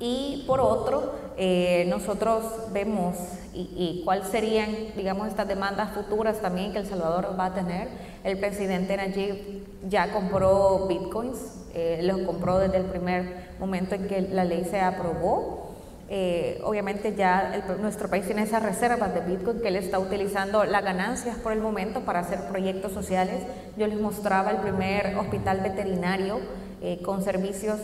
Y 0.00 0.44
por 0.46 0.60
otro, 0.60 1.12
eh, 1.36 1.84
nosotros 1.88 2.44
vemos 2.72 3.16
y, 3.54 3.70
y 3.76 4.02
cuáles 4.04 4.28
serían, 4.28 4.70
digamos, 4.96 5.28
estas 5.28 5.46
demandas 5.46 5.92
futuras 5.92 6.40
también 6.40 6.72
que 6.72 6.78
El 6.78 6.86
Salvador 6.86 7.36
va 7.38 7.46
a 7.46 7.54
tener. 7.54 7.88
El 8.24 8.38
presidente 8.38 8.96
Najib 8.96 9.64
ya 9.88 10.12
compró 10.12 10.86
bitcoins, 10.88 11.38
eh, 11.74 12.00
los 12.02 12.20
compró 12.20 12.58
desde 12.58 12.78
el 12.78 12.84
primer 12.84 13.54
momento 13.58 13.94
en 13.94 14.08
que 14.08 14.22
la 14.22 14.44
ley 14.44 14.64
se 14.64 14.80
aprobó. 14.80 15.74
Eh, 16.08 16.60
obviamente 16.64 17.14
ya 17.14 17.64
nuestro 17.80 18.08
país 18.08 18.26
tiene 18.26 18.42
esas 18.42 18.62
reservas 18.62 19.14
de 19.14 19.20
Bitcoin 19.20 19.60
que 19.60 19.68
él 19.68 19.76
está 19.76 19.98
utilizando 19.98 20.64
las 20.64 20.84
ganancias 20.84 21.38
por 21.38 21.52
el 21.52 21.60
momento 21.60 22.00
para 22.00 22.20
hacer 22.20 22.40
proyectos 22.48 22.92
sociales. 22.92 23.42
Yo 23.78 23.86
les 23.86 23.98
mostraba 23.98 24.50
el 24.50 24.58
primer 24.58 25.16
hospital 25.16 25.60
veterinario 25.60 26.40
eh, 26.82 27.00
con 27.02 27.22
servicios 27.22 27.80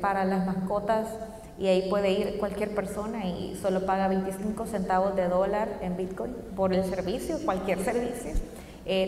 para 0.00 0.24
las 0.24 0.46
mascotas 0.46 1.06
y 1.60 1.68
ahí 1.68 1.88
puede 1.88 2.10
ir 2.10 2.38
cualquier 2.38 2.74
persona 2.74 3.26
y 3.26 3.56
solo 3.60 3.86
paga 3.86 4.08
25 4.08 4.66
centavos 4.66 5.14
de 5.14 5.28
dólar 5.28 5.78
en 5.82 5.96
Bitcoin 5.96 6.34
por 6.56 6.72
el 6.72 6.84
servicio, 6.84 7.38
cualquier 7.44 7.78
servicio. 7.84 8.32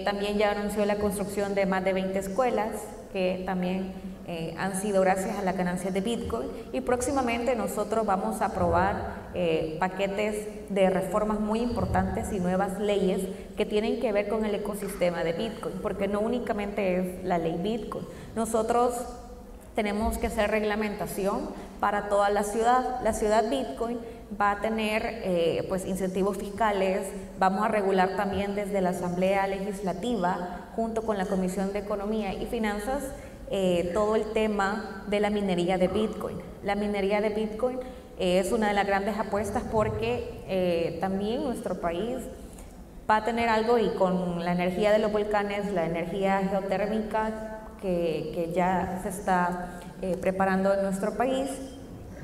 también 0.04 0.38
ya 0.38 0.52
anunció 0.52 0.84
la 0.84 0.96
construcción 0.96 1.54
de 1.54 1.66
más 1.66 1.82
de 1.84 1.92
20 1.94 2.18
escuelas 2.18 2.70
que 3.12 3.42
también 3.44 3.92
eh, 4.26 4.54
han 4.56 4.80
sido 4.80 5.00
gracias 5.00 5.36
a 5.36 5.42
la 5.42 5.52
ganancia 5.52 5.90
de 5.90 6.00
Bitcoin 6.00 6.48
y 6.72 6.80
próximamente 6.80 7.56
nosotros 7.56 8.06
vamos 8.06 8.40
a 8.40 8.46
aprobar 8.46 9.30
eh, 9.34 9.76
paquetes 9.80 10.46
de 10.70 10.88
reformas 10.88 11.40
muy 11.40 11.60
importantes 11.60 12.32
y 12.32 12.38
nuevas 12.38 12.78
leyes 12.78 13.20
que 13.56 13.66
tienen 13.66 14.00
que 14.00 14.12
ver 14.12 14.28
con 14.28 14.44
el 14.44 14.54
ecosistema 14.54 15.24
de 15.24 15.32
Bitcoin, 15.32 15.74
porque 15.82 16.06
no 16.06 16.20
únicamente 16.20 16.98
es 16.98 17.24
la 17.24 17.38
ley 17.38 17.58
Bitcoin. 17.60 18.06
Nosotros 18.36 18.94
tenemos 19.74 20.18
que 20.18 20.26
hacer 20.26 20.50
reglamentación 20.50 21.50
para 21.80 22.08
toda 22.08 22.30
la 22.30 22.42
ciudad. 22.42 23.00
La 23.02 23.12
ciudad 23.12 23.48
Bitcoin 23.48 23.98
va 24.40 24.52
a 24.52 24.60
tener 24.60 25.02
eh, 25.04 25.64
pues 25.68 25.86
incentivos 25.86 26.38
fiscales, 26.38 27.08
vamos 27.38 27.64
a 27.64 27.68
regular 27.68 28.16
también 28.16 28.54
desde 28.54 28.80
la 28.80 28.90
Asamblea 28.90 29.46
Legislativa 29.46 30.68
junto 30.76 31.02
con 31.02 31.18
la 31.18 31.26
Comisión 31.26 31.72
de 31.72 31.80
Economía 31.80 32.32
y 32.32 32.46
Finanzas 32.46 33.02
eh, 33.50 33.90
todo 33.92 34.16
el 34.16 34.24
tema 34.32 35.04
de 35.08 35.20
la 35.20 35.28
minería 35.28 35.76
de 35.76 35.88
Bitcoin. 35.88 36.38
La 36.62 36.74
minería 36.74 37.20
de 37.20 37.30
Bitcoin 37.30 37.78
es 38.18 38.52
una 38.52 38.68
de 38.68 38.74
las 38.74 38.86
grandes 38.86 39.18
apuestas 39.18 39.62
porque 39.70 40.42
eh, 40.48 40.98
también 41.00 41.44
nuestro 41.44 41.80
país 41.80 42.18
va 43.10 43.16
a 43.16 43.24
tener 43.24 43.48
algo 43.48 43.78
y 43.78 43.90
con 43.90 44.44
la 44.44 44.52
energía 44.52 44.92
de 44.92 44.98
los 44.98 45.12
volcanes, 45.12 45.70
la 45.72 45.84
energía 45.84 46.40
geotérmica 46.48 47.61
que, 47.82 48.52
ya 48.54 49.00
se 49.02 49.08
está 49.10 49.80
eh, 50.00 50.16
preparando 50.18 50.72
en 50.72 50.82
nuestro 50.82 51.14
país, 51.16 51.50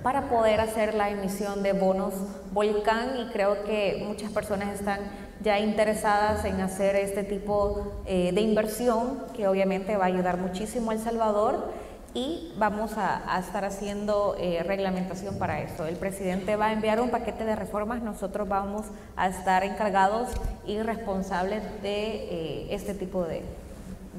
para 0.02 0.28
poder 0.28 0.60
hacer 0.60 0.94
la 0.94 1.10
emisión 1.10 1.64
de 1.64 1.72
bonos 1.72 2.14
volcán 2.52 3.18
y 3.18 3.32
creo 3.32 3.64
que 3.64 4.04
muchas 4.06 4.30
personas 4.30 4.72
están 4.72 5.00
ya 5.42 5.58
interesadas 5.58 6.44
en 6.44 6.60
hacer 6.60 6.94
este 6.94 7.24
tipo 7.24 7.92
eh, 8.06 8.30
de 8.32 8.40
inversión 8.40 9.24
que 9.36 9.48
obviamente 9.48 9.96
va 9.96 10.04
a 10.04 10.06
ayudar 10.06 10.38
muchísimo 10.38 10.92
a 10.92 10.94
El 10.94 11.00
Salvador 11.00 11.72
y 12.14 12.54
vamos 12.56 12.92
a, 12.96 13.38
estar 13.40 13.64
haciendo 13.64 14.36
eh, 14.38 14.62
reglamentación 14.62 15.36
para 15.36 15.60
eso. 15.60 15.84
El 15.84 15.96
presidente 15.96 16.54
va 16.54 16.66
a 16.66 16.72
enviar 16.72 17.00
un 17.00 17.10
paquete 17.10 17.44
de 17.44 17.56
reformas, 17.56 18.00
nosotros 18.00 18.48
vamos 18.48 18.86
a 19.16 19.28
estar 19.28 19.64
encargados 19.64 20.28
y 20.64 20.80
responsables 20.80 21.62
de 21.82 22.72
este 22.72 22.94
tipo 22.94 23.24
de, 23.24 23.42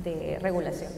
de 0.04 0.38
regulación. 0.40 0.92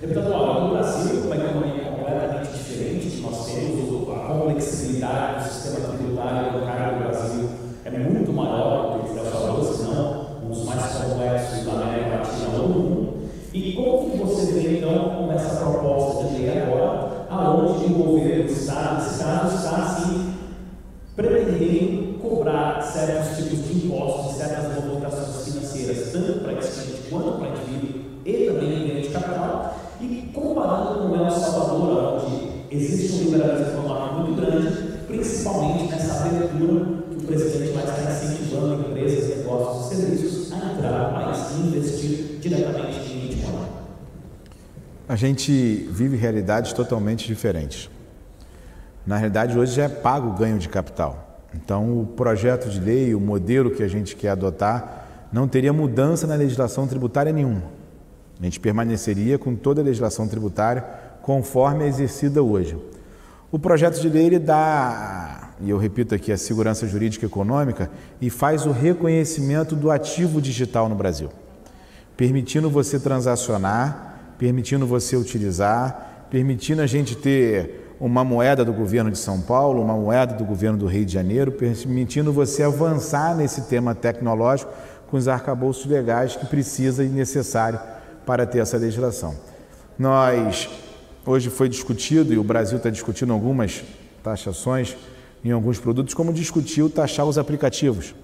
Deputado 0.00 0.30
Laura, 0.30 0.60
no 0.62 0.70
Brasil, 0.70 1.20
uma 1.26 1.36
economia 1.36 1.84
completamente 1.84 2.58
diferente 2.58 3.20
nós 3.22 3.46
temos, 3.46 4.08
a 4.08 4.34
complexibilidade 4.34 5.44
do 5.44 5.50
sistema 5.52 5.88
tributário 5.88 6.58
local 6.58 6.92
do 6.92 7.04
Brasil 7.04 7.50
é 7.84 7.90
muito 7.90 8.32
maior 8.32 8.98
do 8.98 9.04
que 9.04 9.14
o 9.14 9.18
El 9.18 9.24
Salvador, 9.30 9.64
se 9.64 9.82
não 9.84 10.26
um 10.44 10.50
dos 10.50 10.64
mais 10.64 10.92
complexos 10.92 11.64
da 11.64 11.72
América 11.72 12.16
Latina 12.16 12.48
ou 12.52 12.68
do 12.68 12.68
mundo. 12.68 13.14
E 13.54 13.72
como 13.74 14.10
que 14.10 14.16
você 14.18 14.52
vê, 14.52 14.78
então, 14.78 15.10
com 15.10 15.32
essa 15.32 15.64
proposta 15.64 16.28
de 16.28 16.42
lei 16.42 16.62
agora, 16.62 17.26
aonde 17.30 17.84
o 17.84 17.94
governo 17.94 18.44
do 18.44 18.50
Estado, 18.50 19.06
esse 19.06 19.22
caso, 19.22 19.56
está, 19.56 19.76
assim, 19.76 20.34
pretendendo 21.14 22.18
cobrar 22.18 22.82
certos 22.82 23.36
tipos 23.36 23.64
de 23.68 23.86
impostos 23.86 24.36
certas 24.36 24.74
movimentações 24.74 25.44
financeiras, 25.44 26.12
tanto 26.12 26.40
para 26.40 26.54
cliente 26.54 27.02
quanto 27.08 27.38
para 27.38 27.48
indivíduo 27.48 28.08
e 28.24 28.46
também 28.46 28.98
em 28.98 29.00
de 29.00 29.08
capital, 29.08 29.74
e 30.00 30.30
comparando 30.34 31.00
com 31.00 31.08
o 31.08 31.16
El 31.16 31.30
Salvador, 31.30 32.22
onde 32.22 32.57
existe 32.70 33.14
um 33.14 33.24
liberalismo 33.30 33.66
econômico 33.66 34.14
muito 34.14 34.40
grande, 34.40 34.98
principalmente 35.06 35.90
nessa 35.90 36.26
abertura 36.26 36.84
que 37.10 37.16
o 37.16 37.26
presidente 37.26 37.72
vai 37.72 37.84
estar 37.84 38.12
incentivando 38.12 38.90
empresas, 38.90 39.36
negócios 39.38 39.92
e 39.92 39.96
serviços 39.96 40.52
a 40.52 40.56
entrar 40.56 41.08
no 41.08 41.14
país 41.14 41.50
e 41.50 41.60
investir 41.68 42.38
diretamente 42.40 43.12
em 43.12 43.28
Bitcoin. 43.28 43.66
A 45.08 45.16
gente 45.16 45.88
vive 45.90 46.16
realidades 46.16 46.72
totalmente 46.72 47.26
diferentes. 47.26 47.88
Na 49.06 49.16
realidade, 49.16 49.58
hoje 49.58 49.72
já 49.72 49.84
é 49.84 49.88
pago 49.88 50.28
o 50.28 50.32
ganho 50.34 50.58
de 50.58 50.68
capital. 50.68 51.40
Então, 51.54 51.98
o 51.98 52.06
projeto 52.06 52.68
de 52.68 52.78
lei, 52.78 53.14
o 53.14 53.20
modelo 53.20 53.70
que 53.70 53.82
a 53.82 53.88
gente 53.88 54.14
quer 54.14 54.30
adotar, 54.30 55.06
não 55.32 55.48
teria 55.48 55.72
mudança 55.72 56.26
na 56.26 56.34
legislação 56.34 56.86
tributária 56.86 57.32
nenhuma. 57.32 57.62
A 58.40 58.44
gente 58.44 58.60
permaneceria 58.60 59.38
com 59.38 59.56
toda 59.56 59.80
a 59.80 59.84
legislação 59.84 60.28
tributária 60.28 60.84
conforme 61.28 61.84
é 61.84 61.88
exercida 61.88 62.42
hoje. 62.42 62.74
O 63.52 63.58
projeto 63.58 64.00
de 64.00 64.08
lei 64.08 64.24
ele 64.24 64.38
dá, 64.38 65.50
e 65.60 65.68
eu 65.68 65.76
repito 65.76 66.14
aqui, 66.14 66.32
a 66.32 66.38
segurança 66.38 66.86
jurídica 66.86 67.26
e 67.26 67.28
econômica 67.28 67.90
e 68.18 68.30
faz 68.30 68.64
o 68.64 68.70
reconhecimento 68.70 69.76
do 69.76 69.90
ativo 69.90 70.40
digital 70.40 70.88
no 70.88 70.94
Brasil, 70.94 71.28
permitindo 72.16 72.70
você 72.70 72.98
transacionar, 72.98 74.36
permitindo 74.38 74.86
você 74.86 75.16
utilizar, 75.16 76.28
permitindo 76.30 76.80
a 76.80 76.86
gente 76.86 77.14
ter 77.14 77.94
uma 78.00 78.24
moeda 78.24 78.64
do 78.64 78.72
governo 78.72 79.10
de 79.10 79.18
São 79.18 79.38
Paulo, 79.42 79.82
uma 79.82 79.98
moeda 79.98 80.32
do 80.32 80.46
governo 80.46 80.78
do 80.78 80.86
Rio 80.86 81.04
de 81.04 81.12
Janeiro, 81.12 81.52
permitindo 81.52 82.32
você 82.32 82.62
avançar 82.62 83.36
nesse 83.36 83.68
tema 83.68 83.94
tecnológico 83.94 84.72
com 85.10 85.18
os 85.18 85.28
arcabouços 85.28 85.84
legais 85.84 86.36
que 86.36 86.46
precisa 86.46 87.04
e 87.04 87.08
necessário 87.08 87.78
para 88.24 88.46
ter 88.46 88.60
essa 88.60 88.78
legislação. 88.78 89.34
Nós, 89.98 90.87
hoje 91.28 91.50
foi 91.50 91.68
discutido, 91.68 92.32
e 92.32 92.38
o 92.38 92.42
Brasil 92.42 92.78
está 92.78 92.88
discutindo 92.88 93.32
algumas 93.32 93.84
taxações 94.24 94.96
em 95.44 95.50
alguns 95.50 95.78
produtos, 95.78 96.14
como 96.14 96.32
discutiu 96.32 96.88
taxar 96.88 97.26
os 97.26 97.36
aplicativos, 97.36 98.14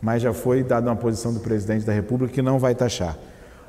mas 0.00 0.22
já 0.22 0.32
foi 0.34 0.62
dada 0.62 0.90
uma 0.90 0.96
posição 0.96 1.32
do 1.32 1.40
presidente 1.40 1.86
da 1.86 1.92
República 1.92 2.34
que 2.34 2.42
não 2.42 2.58
vai 2.58 2.74
taxar. 2.74 3.16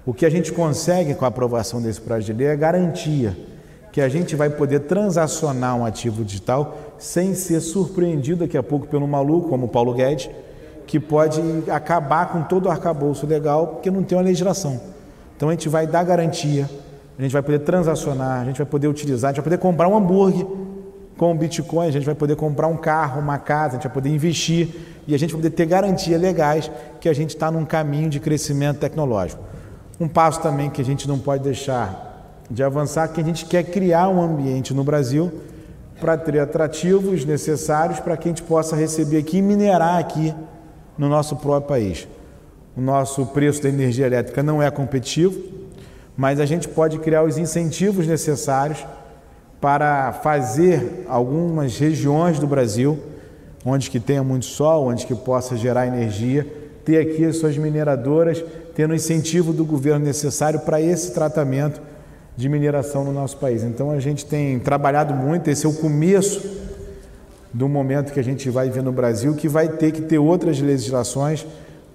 O 0.06 0.14
que 0.14 0.26
a 0.26 0.30
gente 0.30 0.52
consegue 0.52 1.16
com 1.16 1.24
a 1.24 1.30
aprovação 1.30 1.82
desse 1.82 2.02
projeto 2.02 2.28
de 2.28 2.34
lei 2.34 2.48
é 2.48 2.56
garantia 2.56 3.36
que 3.92 4.02
a 4.02 4.10
gente 4.10 4.36
vai 4.36 4.50
poder 4.50 4.82
transacionar 4.82 5.78
um 5.78 5.86
ativo 5.86 6.24
digital 6.26 6.78
sem 7.00 7.34
ser 7.34 7.62
surpreendido 7.62 8.42
daqui 8.42 8.58
a 8.58 8.62
pouco 8.62 8.88
pelo 8.88 9.08
maluco, 9.08 9.48
como 9.48 9.70
Paulo 9.70 9.94
Guedes, 9.94 10.30
que 10.86 11.00
pode 11.00 11.42
acabar 11.72 12.28
com 12.28 12.44
todo 12.44 12.66
o 12.66 12.70
arcabouço 12.70 13.26
legal 13.26 13.68
porque 13.68 13.90
não 13.90 14.04
tem 14.04 14.18
uma 14.18 14.24
legislação. 14.24 14.82
Então 15.36 15.48
a 15.48 15.54
gente 15.54 15.70
vai 15.70 15.88
dar 15.88 16.04
garantia, 16.04 16.70
a 17.18 17.22
gente 17.22 17.32
vai 17.32 17.42
poder 17.42 17.60
transacionar, 17.60 18.42
a 18.42 18.46
gente 18.46 18.58
vai 18.58 18.66
poder 18.66 18.88
utilizar, 18.88 19.30
a 19.30 19.32
gente 19.32 19.42
vai 19.42 19.46
poder 19.46 19.58
comprar 19.58 19.88
um 19.88 19.96
hambúrguer 19.96 20.46
com 21.18 21.32
o 21.32 21.36
Bitcoin, 21.36 21.88
a 21.88 21.92
gente 21.92 22.06
vai 22.06 22.16
poder 22.16 22.36
comprar 22.36 22.68
um 22.68 22.76
carro, 22.76 23.22
uma 23.22 23.38
casa, 23.38 23.70
a 23.70 23.76
gente 23.76 23.84
vai 23.84 23.94
poder 23.94 24.10
investir 24.10 24.70
e 25.08 25.16
a 25.16 25.20
gente 25.20 25.32
vai 25.32 25.42
poder 25.42 25.56
ter 25.56 25.66
garantias 25.66 26.20
legais 26.20 26.70
que 27.00 27.08
a 27.08 27.14
gente 27.14 27.30
está 27.30 27.50
num 27.50 27.64
caminho 27.64 28.10
de 28.10 28.20
crescimento 28.20 28.80
tecnológico. 28.80 29.42
Um 30.00 30.10
passo 30.10 30.42
também 30.42 30.70
que 30.70 30.82
a 30.82 30.86
gente 30.86 31.08
não 31.08 31.18
pode 31.18 31.44
deixar 31.44 32.14
de 32.52 32.62
avançar 32.62 33.08
que 33.08 33.22
a 33.22 33.24
gente 33.24 33.46
quer 33.46 33.64
criar 33.64 34.10
um 34.10 34.22
ambiente 34.22 34.74
no 34.74 34.84
Brasil 34.84 35.32
para 36.00 36.18
ter 36.18 36.40
atrativos 36.40 37.24
necessários 37.24 38.00
para 38.00 38.18
que 38.18 38.28
a 38.28 38.32
gente 38.32 38.44
possa 38.44 38.76
receber 38.76 39.18
aqui 39.18 39.38
e 39.38 39.42
minerar 39.42 39.98
aqui 39.98 40.34
no 40.98 41.08
nosso 41.08 41.36
próprio 41.38 41.70
país. 41.70 42.08
O 42.76 42.82
nosso 42.82 43.26
preço 43.28 43.64
da 43.64 43.70
energia 43.70 44.06
elétrica 44.06 44.44
não 44.44 44.62
é 44.62 44.70
competitivo, 44.70 45.40
mas 46.18 46.40
a 46.40 46.46
gente 46.46 46.68
pode 46.68 47.00
criar 47.00 47.24
os 47.24 47.38
incentivos 47.38 48.08
necessários 48.08 48.86
para 49.60 50.14
fazer 50.14 51.06
algumas 51.08 51.78
regiões 51.78 52.40
do 52.40 52.48
Brasil, 52.48 52.98
onde 53.66 53.90
que 53.90 54.00
tenha 54.00 54.24
muito 54.24 54.46
sol, 54.46 54.88
onde 54.88 55.06
que 55.06 55.16
possa 55.16 55.58
gerar 55.58 55.88
energia, 55.88 56.46
ter 56.86 57.00
aqui 57.00 57.26
as 57.26 57.38
suas 57.38 57.58
mineradoras, 57.58 58.44
tendo 58.76 58.92
o 58.92 58.96
incentivo 58.96 59.52
do 59.52 59.66
governo 59.66 60.06
necessário 60.06 60.60
para 60.60 60.80
esse 60.80 61.14
tratamento 61.14 61.82
de 62.38 62.48
mineração 62.48 63.04
no 63.04 63.12
nosso 63.12 63.38
país. 63.38 63.64
Então 63.64 63.92
a 63.92 64.00
gente 64.00 64.26
tem 64.26 64.60
trabalhado 64.60 65.14
muito, 65.14 65.50
esse 65.50 65.66
é 65.66 65.70
o 65.70 65.74
começo 65.74 66.64
do 67.54 67.68
momento 67.68 68.12
que 68.14 68.20
a 68.20 68.24
gente 68.24 68.50
vai 68.50 68.70
ver 68.70 68.84
no 68.84 68.92
Brasil, 68.92 69.34
que 69.34 69.48
vai 69.48 69.68
ter 69.68 69.92
que 69.92 70.02
ter 70.02 70.20
outras 70.20 70.60
legislações, 70.60 71.46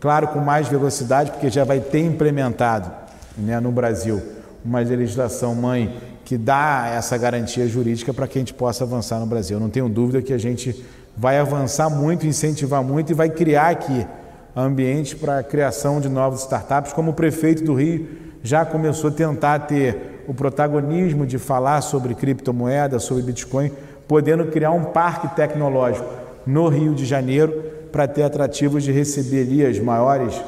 claro, 0.00 0.28
com 0.28 0.40
mais 0.40 0.66
velocidade, 0.66 1.30
porque 1.30 1.50
já 1.50 1.64
vai 1.64 1.80
ter 1.80 2.00
implementado 2.00 2.90
né, 3.36 3.58
no 3.60 3.72
Brasil 3.72 4.20
uma 4.64 4.80
legislação 4.80 5.54
mãe 5.54 5.96
que 6.24 6.36
dá 6.36 6.92
essa 6.94 7.16
garantia 7.16 7.66
jurídica 7.66 8.12
para 8.12 8.28
que 8.28 8.38
a 8.38 8.40
gente 8.40 8.54
possa 8.54 8.84
avançar 8.84 9.18
no 9.18 9.26
Brasil. 9.26 9.58
Não 9.58 9.70
tenho 9.70 9.88
dúvida 9.88 10.22
que 10.22 10.32
a 10.32 10.38
gente 10.38 10.84
vai 11.16 11.38
avançar 11.38 11.88
muito, 11.90 12.26
incentivar 12.26 12.82
muito 12.82 13.10
e 13.10 13.14
vai 13.14 13.30
criar 13.30 13.70
aqui 13.70 14.06
ambiente 14.54 15.16
para 15.16 15.38
a 15.38 15.42
criação 15.42 16.00
de 16.00 16.08
novas 16.08 16.40
startups, 16.40 16.92
como 16.92 17.12
o 17.12 17.14
prefeito 17.14 17.64
do 17.64 17.74
Rio 17.74 18.06
já 18.42 18.64
começou 18.64 19.10
a 19.10 19.12
tentar 19.12 19.60
ter 19.60 20.24
o 20.26 20.34
protagonismo 20.34 21.26
de 21.26 21.38
falar 21.38 21.80
sobre 21.80 22.14
criptomoeda, 22.14 22.98
sobre 22.98 23.22
Bitcoin, 23.22 23.70
podendo 24.08 24.46
criar 24.46 24.70
um 24.70 24.84
parque 24.84 25.28
tecnológico 25.34 26.08
no 26.46 26.68
Rio 26.68 26.94
de 26.94 27.04
Janeiro 27.04 27.52
para 27.92 28.08
ter 28.08 28.22
atrativos 28.22 28.82
de 28.82 28.92
receber 28.92 29.42
ali 29.42 29.66
as 29.66 29.78
maiores 29.78 30.40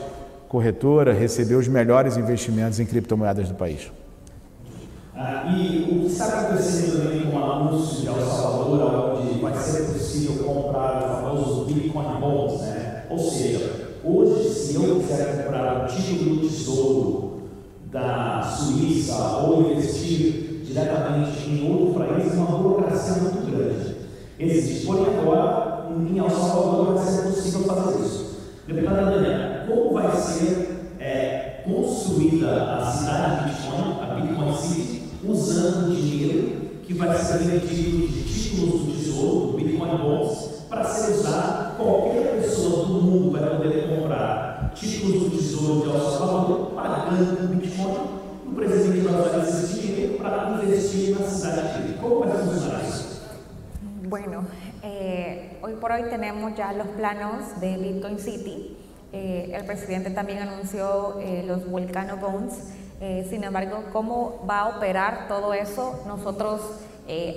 corretoras, 0.52 1.18
receber 1.18 1.54
os 1.54 1.66
melhores 1.66 2.18
investimentos 2.18 2.78
em 2.78 2.84
criptomoedas 2.84 3.48
do 3.48 3.54
país. 3.54 3.90
Ah, 5.16 5.50
e 5.50 5.88
o 5.90 6.00
que 6.00 6.06
está 6.08 6.26
acontecendo 6.26 7.04
também 7.04 7.30
com 7.30 7.38
o 7.38 7.42
anúncio 7.42 8.02
de 8.02 8.06
El 8.06 8.20
Salvador, 8.20 9.18
onde 9.18 9.40
vai 9.40 9.54
ser 9.54 9.84
possível 9.84 10.44
comprar 10.44 11.04
o 11.04 11.22
famoso 11.22 11.64
Bitcoin 11.64 12.20
Bonds, 12.20 12.60
né? 12.60 13.04
Ou 13.08 13.18
seja, 13.18 13.96
hoje, 14.04 14.46
se 14.50 14.74
eu 14.74 14.96
quiser 14.96 15.42
comprar 15.42 15.84
o 15.84 15.86
título 15.86 16.36
do 16.36 16.46
tesouro 16.46 17.42
da 17.90 18.42
Suíça 18.42 19.16
ou 19.38 19.70
investir 19.70 20.64
diretamente 20.66 21.48
em 21.48 21.70
outro 21.70 21.98
país, 21.98 22.30
é 22.30 22.36
uma 22.36 22.58
burocracia 22.58 23.22
muito 23.22 23.50
grande. 23.50 23.96
Existe, 24.38 24.84
porém 24.84 25.18
agora, 25.18 25.86
em 25.90 26.18
El 26.18 26.28
Salvador 26.28 26.94
vai 26.94 27.06
ser 27.06 27.22
possível 27.22 27.62
fazer 27.62 28.04
isso. 28.04 28.22
Deputada 28.66 29.10
Daniela, 29.12 29.51
como 29.66 29.92
vai 29.92 30.16
ser 30.16 30.94
é, 31.00 31.62
construída 31.64 32.76
a 32.78 32.86
cidade 32.86 33.44
de 33.44 33.54
Bitcoin, 33.54 34.00
a 34.00 34.14
Bitcoin 34.14 34.56
City, 34.56 35.02
usando 35.24 35.94
dinheiro 35.94 36.62
que 36.82 36.94
vai 36.94 37.16
ser 37.16 37.42
emitido 37.42 38.08
de 38.08 38.22
títulos 38.24 38.80
do 38.82 38.92
tesouro, 38.92 39.56
Bitcoin 39.56 39.96
Bonds, 39.98 40.64
para 40.68 40.84
ser 40.84 41.12
usado, 41.12 41.76
qualquer 41.76 42.40
pessoa 42.40 42.86
do 42.86 42.94
mundo 42.94 43.30
vai 43.30 43.56
poder 43.56 43.88
comprar 43.88 44.72
títulos 44.74 45.22
do 45.24 45.36
tesouro 45.36 45.82
de 45.82 45.94
El 45.94 46.00
Salvador, 46.00 46.72
pagando 46.74 47.56
Bitcoin, 47.56 48.22
o 48.46 48.54
presidente 48.54 49.00
vai 49.00 49.20
usar 49.20 49.48
esse 49.48 49.80
dinheiro 49.80 50.18
para 50.18 50.60
investir 50.62 51.18
na 51.18 51.26
cidade 51.26 51.82
dele. 51.82 51.98
Como 52.00 52.20
vai 52.20 52.30
funcionar 52.30 52.82
isso? 52.82 53.22
Bueno, 54.08 54.44
eh, 54.82 55.56
hoy 55.62 55.74
por 55.80 55.92
hoy 55.92 56.02
tenemos 56.10 56.54
ya 56.54 56.72
los 56.72 56.88
planos 56.88 57.60
de 57.60 57.78
Bitcoin 57.78 58.18
City. 58.18 58.76
Eh, 59.12 59.52
el 59.54 59.64
presidente 59.66 60.10
también 60.10 60.38
anunció 60.38 61.20
eh, 61.20 61.44
los 61.46 61.70
Volcano 61.70 62.16
Bonds. 62.16 62.54
Eh, 63.00 63.26
sin 63.28 63.44
embargo, 63.44 63.84
¿cómo 63.92 64.44
va 64.48 64.60
a 64.60 64.68
operar 64.76 65.28
todo 65.28 65.52
eso? 65.52 66.02
Nosotros 66.06 66.60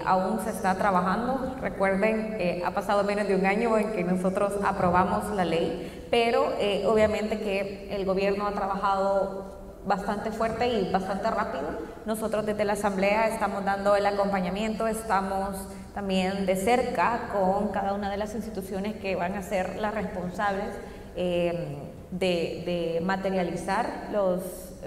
aún 0.06 0.40
se 0.42 0.52
está 0.52 0.76
trabajando. 0.76 1.56
Recuerden, 1.60 2.38
ha 2.64 2.72
pasado 2.72 3.04
menos 3.04 3.28
de 3.28 3.36
un 3.36 3.46
año 3.46 3.78
en 3.78 3.92
que 3.92 4.04
nosotros 4.06 4.54
aprobamos 4.64 5.36
la 5.36 5.44
ley, 5.44 6.08
pero 6.10 6.54
obviamente 6.86 7.40
que 7.40 7.94
el 7.94 8.06
gobierno 8.06 8.48
ha 8.48 8.52
trabajado 8.52 9.56
bastante 9.86 10.32
fuerte 10.32 10.68
y 10.68 10.92
bastante 10.92 11.30
rápido. 11.30 11.64
Nosotros 12.06 12.46
desde 12.46 12.64
la 12.64 12.74
Asamblea 12.74 13.28
estamos 13.28 13.66
dando 13.66 13.96
el 13.96 14.06
acompañamiento, 14.06 14.88
estamos 14.88 15.58
también 15.94 16.46
de 16.46 16.56
cerca 16.56 17.30
con 17.34 17.70
cada 17.70 17.94
una 17.94 18.10
de 18.10 18.18
las 18.18 18.36
instituciones 18.36 18.96
que 18.96 19.16
van 19.16 19.34
a 19.34 19.42
ser 19.42 19.78
las 19.78 19.94
responsables 19.94 20.68
de, 21.15 21.80
de 22.12 23.01
materializar 23.04 24.10
los 24.12 24.43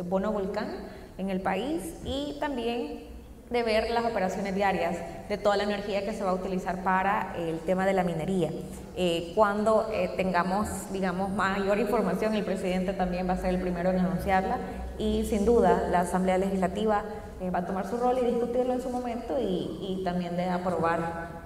bonos 0.09 0.33
volcán 0.33 0.69
en 1.17 1.31
el 1.31 1.41
país 1.41 1.95
y 2.05 2.37
también 2.39 3.09
de 3.51 3.63
ver 3.63 3.91
las 3.91 4.05
operaciones 4.05 4.55
diarias 4.55 4.97
de 5.29 5.39
toda 5.39 5.57
la 5.57 5.63
energía 5.63 6.05
que 6.05 6.13
se 6.13 6.23
va 6.23 6.31
a 6.31 6.35
utilizar 6.35 6.83
para 6.83 7.35
el 7.39 7.59
tema 7.61 7.87
de 7.87 7.95
la 7.95 8.05
minería. 8.05 8.51
Eh, 8.97 9.33
cuando 9.35 9.89
eh, 9.93 10.11
tengamos, 10.17 10.69
digamos, 10.93 11.31
mayor 11.31 11.79
información, 11.79 12.35
el 12.35 12.45
presidente 12.45 12.93
también 12.93 13.29
va 13.29 13.35
a 13.35 13.39
ser 13.39 13.51
el 13.51 13.61
primero 13.61 13.91
en 13.91 14.01
anunciarla 14.01 14.59
y 14.99 15.25
sin 15.25 15.47
duda 15.47 15.89
la 15.91 16.01
Asamblea 16.01 16.37
Legislativa 16.37 17.05
eh, 17.41 17.51
va 17.51 17.61
a 17.61 17.67
tomar 17.67 17.87
su 17.87 17.97
rol 17.97 18.19
y 18.21 18.27
discutirlo 18.27 18.75
en 18.75 18.83
su 18.83 18.91
momento 18.91 19.39
y, 19.41 19.79
y 19.81 20.03
también 20.05 20.37
de 20.37 20.45
aprobar 20.45 21.39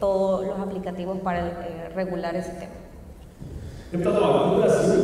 todos 0.00 0.44
los 0.44 0.58
aplicativos 0.58 1.20
para 1.20 1.88
regular 1.94 2.34
ese 2.34 2.50
tema. 2.50 2.87
Deputado, 3.90 4.48
no 4.48 4.60
Brasil, 4.60 5.02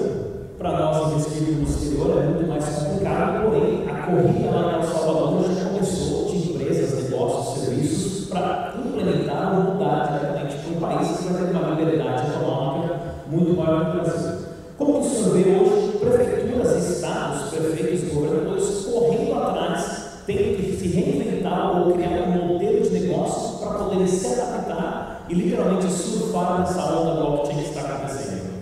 para 0.58 0.72
nós 0.72 1.12
investidores 1.12 1.56
no 1.56 1.62
exterior, 1.64 2.22
é 2.22 2.26
muito 2.26 2.46
mais 2.46 2.66
complicado, 2.66 3.44
porém 3.44 3.88
a 3.88 4.02
corrida 4.02 4.50
lá 4.50 4.72
em 4.72 4.74
El 4.74 4.82
Salvador 4.82 5.44
já 5.54 5.70
começou 5.70 6.26
de 6.26 6.52
empresas, 6.52 7.02
negócios, 7.02 7.64
serviços 7.64 8.28
para 8.28 8.74
implementar 8.84 9.56
ou 9.56 9.72
mudar 9.72 10.18
diretamente 10.18 10.56
para 10.58 10.76
um 10.76 10.80
país 10.80 11.16
que 11.16 11.32
vai 11.32 11.44
ter 11.44 11.56
uma 11.56 11.70
liberdade 11.70 12.30
econômica 12.30 13.00
muito 13.26 13.54
maior 13.54 13.90
que 13.90 13.96
o 13.96 14.00
Brasil. 14.02 14.32
Como 14.76 14.98
o 14.98 15.02
senhor 15.02 15.32
vê 15.32 15.50
hoje 15.50 15.98
prefeituras, 15.98 16.90
estados, 16.90 17.50
prefeitos, 17.54 18.12
governadores 18.12 18.84
correndo 18.84 19.32
atrás, 19.32 20.20
tendo 20.26 20.56
que 20.58 20.76
se 20.76 20.88
reinventar 20.88 21.80
ou 21.80 21.94
criar 21.94 22.28
um 22.28 22.48
modelo 22.48 22.82
de 22.82 22.90
negócio 22.90 23.66
para 23.66 23.78
poder 23.78 24.06
se 24.06 24.26
adaptar 24.26 25.24
e 25.30 25.34
literalmente 25.34 25.90
surfar 25.90 26.58
nessa 26.58 26.84
onda 26.84 27.14
blockchain 27.14 27.62
que 27.62 27.70
está 27.70 27.80
acontecendo? 27.80 28.54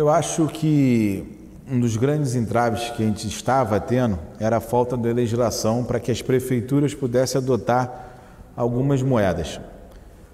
Eu 0.00 0.08
acho 0.08 0.46
que 0.46 1.22
um 1.70 1.78
dos 1.78 1.94
grandes 1.98 2.34
entraves 2.34 2.88
que 2.88 3.02
a 3.02 3.06
gente 3.06 3.28
estava 3.28 3.78
tendo 3.78 4.18
era 4.38 4.56
a 4.56 4.60
falta 4.60 4.96
de 4.96 5.12
legislação 5.12 5.84
para 5.84 6.00
que 6.00 6.10
as 6.10 6.22
prefeituras 6.22 6.94
pudessem 6.94 7.38
adotar 7.38 8.16
algumas 8.56 9.02
moedas. 9.02 9.60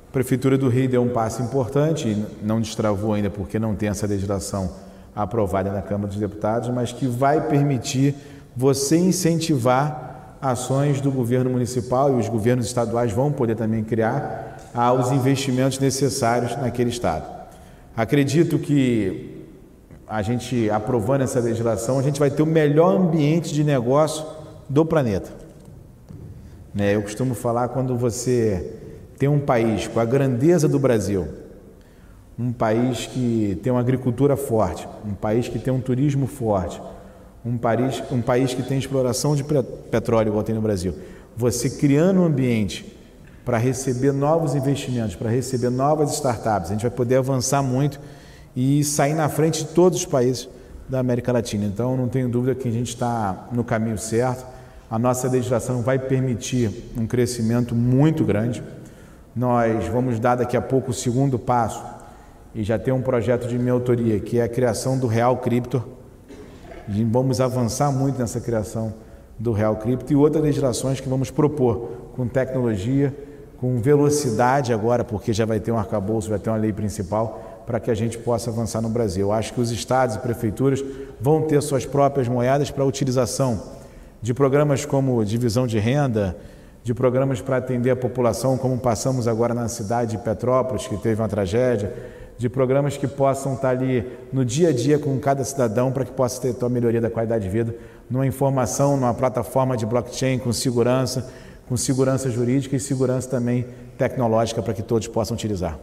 A 0.09 0.13
Prefeitura 0.13 0.57
do 0.57 0.69
Rio 0.69 0.89
deu 0.89 1.03
um 1.03 1.09
passo 1.09 1.43
importante, 1.43 2.25
não 2.41 2.61
destravou 2.61 3.15
ainda 3.15 3.29
porque 3.29 3.59
não 3.59 3.75
tem 3.75 3.89
essa 3.89 4.07
legislação 4.07 4.71
aprovada 5.17 5.73
na 5.73 5.83
Câmara 5.83 6.07
dos 6.07 6.17
Deputados, 6.21 6.69
mas 6.69 6.93
que 6.93 7.09
vai 7.09 7.49
permitir 7.49 8.15
você 8.57 8.97
incentivar 8.97 10.39
ações 10.41 11.01
do 11.01 11.11
governo 11.11 11.51
municipal 11.51 12.15
e 12.15 12.21
os 12.21 12.29
governos 12.29 12.67
estaduais 12.67 13.11
vão 13.11 13.33
poder 13.33 13.57
também 13.57 13.83
criar 13.83 14.71
aos 14.73 15.11
investimentos 15.11 15.81
necessários 15.81 16.57
naquele 16.57 16.91
estado. 16.91 17.35
Acredito 17.97 18.61
que 18.61 19.36
a 20.09 20.23
gente 20.23 20.71
aprovando 20.71 21.23
essa 21.23 21.41
legislação, 21.41 21.99
a 21.99 22.03
gente 22.03 22.21
vai 22.21 22.31
ter 22.31 22.43
o 22.43 22.47
melhor 22.47 22.97
ambiente 22.97 23.53
de 23.53 23.65
negócio 23.65 24.25
do 24.69 24.85
planeta. 24.85 25.31
Né? 26.73 26.95
Eu 26.95 27.03
costumo 27.03 27.35
falar 27.35 27.69
quando 27.69 27.97
você 27.97 28.79
tem 29.19 29.29
um 29.29 29.41
país 29.41 29.89
com 29.89 29.99
a 29.99 30.05
grandeza 30.05 30.69
do 30.69 30.79
Brasil, 30.79 31.27
um 32.39 32.53
país 32.53 33.07
que 33.07 33.59
tem 33.63 33.73
uma 33.73 33.81
agricultura 33.81 34.37
forte, 34.37 34.87
um 35.05 35.15
país 35.15 35.49
que 35.49 35.59
tem 35.59 35.73
um 35.73 35.81
turismo 35.81 36.27
forte, 36.27 36.81
um 37.45 37.57
país, 37.57 38.03
um 38.13 38.21
país 38.21 38.53
que 38.55 38.63
tem 38.63 38.79
exploração 38.79 39.35
de 39.35 39.43
petróleo 39.91 40.29
igual 40.29 40.45
tem 40.45 40.55
no 40.55 40.61
Brasil. 40.61 40.95
Você 41.37 41.71
criando 41.71 42.21
um 42.21 42.25
ambiente 42.25 42.95
para 43.45 43.59
receber 43.59 44.13
novos 44.13 44.55
investimentos, 44.55 45.17
para 45.17 45.31
receber 45.31 45.71
novas 45.71 46.13
startups, 46.13 46.71
a 46.71 46.73
gente 46.75 46.83
vai 46.83 46.91
poder 46.91 47.17
avançar 47.17 47.63
muito 47.63 47.99
e 48.57 48.83
sair 48.83 49.15
na 49.15 49.29
frente 49.29 49.65
de 49.65 49.75
todos 49.75 49.99
os 49.99 50.07
países 50.07 50.49
da 50.89 50.99
América 50.99 51.31
Latina. 51.31 51.67
Então, 51.67 51.97
não 51.97 52.09
tenho 52.09 52.29
dúvida 52.29 52.55
que 52.55 52.67
a 52.67 52.73
gente 52.73 52.89
está 52.89 53.49
no 53.53 53.63
caminho 53.63 53.99
certo. 53.99 54.47
A 54.91 54.99
nossa 54.99 55.29
legislação 55.29 55.83
vai 55.83 55.99
permitir 55.99 56.71
um 56.97 57.07
crescimento 57.07 57.75
muito 57.75 58.25
grande. 58.25 58.63
Nós 59.35 59.87
vamos 59.89 60.19
dar 60.19 60.37
daqui 60.37 60.57
a 60.57 60.63
pouco 60.63 60.93
o 60.93 60.95
segundo 60.95 61.39
passo 61.39 61.85
e 62.55 62.63
já 62.63 62.79
tem 62.79 62.95
um 62.95 63.03
projeto 63.03 63.47
de 63.47 63.59
minha 63.59 63.73
autoria, 63.73 64.19
que 64.19 64.39
é 64.39 64.45
a 64.45 64.49
criação 64.49 64.99
do 64.99 65.07
Real 65.07 65.37
Cripto. 65.37 65.85
E 66.89 67.05
vamos 67.05 67.41
avançar 67.41 67.93
muito 67.93 68.19
nessa 68.19 68.41
criação 68.41 68.95
do 69.39 69.53
Real 69.53 69.77
Cripto 69.77 70.13
e 70.13 70.17
outras 70.17 70.43
legislações 70.43 70.99
que 70.99 71.09
vamos 71.09 71.31
propor 71.31 71.91
com 72.15 72.27
tecnologia, 72.27 73.15
com 73.59 73.79
velocidade 73.81 74.73
agora, 74.73 75.05
porque 75.05 75.33
já 75.33 75.45
vai 75.45 75.61
ter 75.61 75.73
um 75.73 75.79
arcabouço, 75.79 76.31
vai 76.31 76.39
ter 76.39 76.49
uma 76.49 76.57
lei 76.57 76.73
principal 76.73 77.46
para 77.67 77.81
que 77.81 77.91
a 77.91 77.95
gente 77.95 78.17
possa 78.17 78.51
avançar 78.51 78.81
no 78.81 78.89
Brasil. 78.89 79.33
Acho 79.33 79.53
que 79.53 79.61
os 79.61 79.71
estados 79.71 80.17
e 80.17 80.19
prefeituras 80.21 80.83
vão 81.21 81.43
ter 81.43 81.61
suas 81.61 81.85
próprias 81.85 82.29
moedas 82.29 82.71
para 82.71 82.85
a 82.85 82.87
utilização 82.87 83.61
de 84.23 84.33
programas 84.33 84.85
como 84.85 85.25
divisão 85.25 85.67
de 85.67 85.79
renda, 85.79 86.37
de 86.83 86.95
programas 86.95 87.41
para 87.41 87.57
atender 87.57 87.91
a 87.91 87.97
população, 87.97 88.57
como 88.57 88.79
passamos 88.79 89.27
agora 89.27 89.53
na 89.53 89.67
cidade 89.69 90.13
de 90.13 90.19
Petrópolis, 90.19 90.87
que 90.87 90.97
teve 90.97 91.21
uma 91.21 91.29
tragédia, 91.29 91.93
de 92.39 92.49
programas 92.49 92.97
que 92.97 93.09
possam 93.09 93.55
estar 93.55 93.71
ali 93.71 94.07
no 94.33 94.45
dia 94.45 94.69
a 94.69 94.73
dia 94.73 94.99
com 94.99 95.19
cada 95.19 95.43
cidadão 95.43 95.91
para 95.91 96.05
que 96.05 96.13
possa 96.13 96.41
ter 96.41 96.55
a 96.65 96.69
melhoria 96.69 97.01
da 97.01 97.11
qualidade 97.11 97.45
de 97.45 97.51
vida, 97.51 97.75
numa 98.09 98.27
informação, 98.27 98.97
numa 98.97 99.15
plataforma 99.15 99.77
de 99.77 99.85
blockchain 99.85 100.39
com 100.39 100.53
segurança, 100.53 101.29
com 101.69 101.77
segurança 101.77 102.31
jurídica 102.31 102.77
e 102.77 102.81
segurança 102.81 103.29
também 103.29 103.67
tecnológica 103.99 104.63
para 104.63 104.75
que 104.75 104.83
todos 104.83 105.09
possam 105.09 105.35
utilizar. 105.35 105.79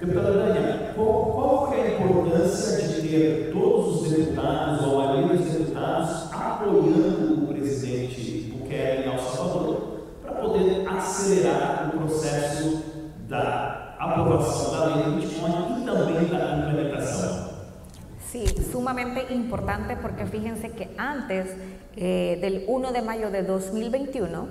Deputada 0.00 0.92
qual, 0.94 1.24
qual 1.24 1.74
é 1.74 1.82
a 1.82 2.00
importância 2.00 2.86
de 2.86 3.08
ter 3.08 3.50
todos 3.52 4.02
os 4.02 4.12
deputados, 4.12 4.86
ou 4.86 5.00
a 5.00 5.06
maioria 5.08 5.36
dos 5.38 5.52
deputados, 5.52 6.32
apoiando 6.32 7.42
o 7.42 7.46
presidente 7.48 8.52
Bukele 8.52 9.08
El 9.08 9.18
Salvador, 9.18 10.02
para 10.22 10.32
poder 10.34 10.88
acelerar 10.88 11.90
o 11.92 11.98
processo 11.98 12.84
da 13.28 13.96
aprovação 13.98 14.70
da 14.70 14.84
lei 14.94 15.04
do 15.04 15.10
Bitcoin 15.20 15.82
e 15.82 15.84
também 15.84 16.28
da 16.28 16.56
implementação? 16.56 17.48
Sí, 18.20 18.44
sumamente 18.70 19.34
importante 19.34 19.96
porque 19.96 20.26
fíjense 20.26 20.68
que 20.68 20.90
antes 20.96 21.56
eh, 21.96 22.38
del 22.40 22.64
1 22.68 22.92
de 22.92 23.02
mayo 23.02 23.32
de 23.32 23.42
2021 23.42 24.48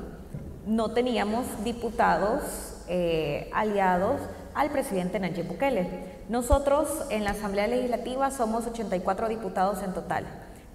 no 0.66 0.90
teníamos 0.90 1.48
diputados 1.64 2.84
eh, 2.90 3.48
aliados 3.54 4.20
al 4.58 4.72
presidente 4.72 5.20
Nayib 5.20 5.48
Bukele. 5.48 5.88
Nosotros 6.30 6.90
en 7.12 7.24
la 7.24 7.32
Asamblea 7.32 7.68
Legislativa 7.68 8.32
somos 8.32 8.66
84 8.66 9.30
diputados 9.30 9.84
en 9.84 9.94
total. 9.94 10.26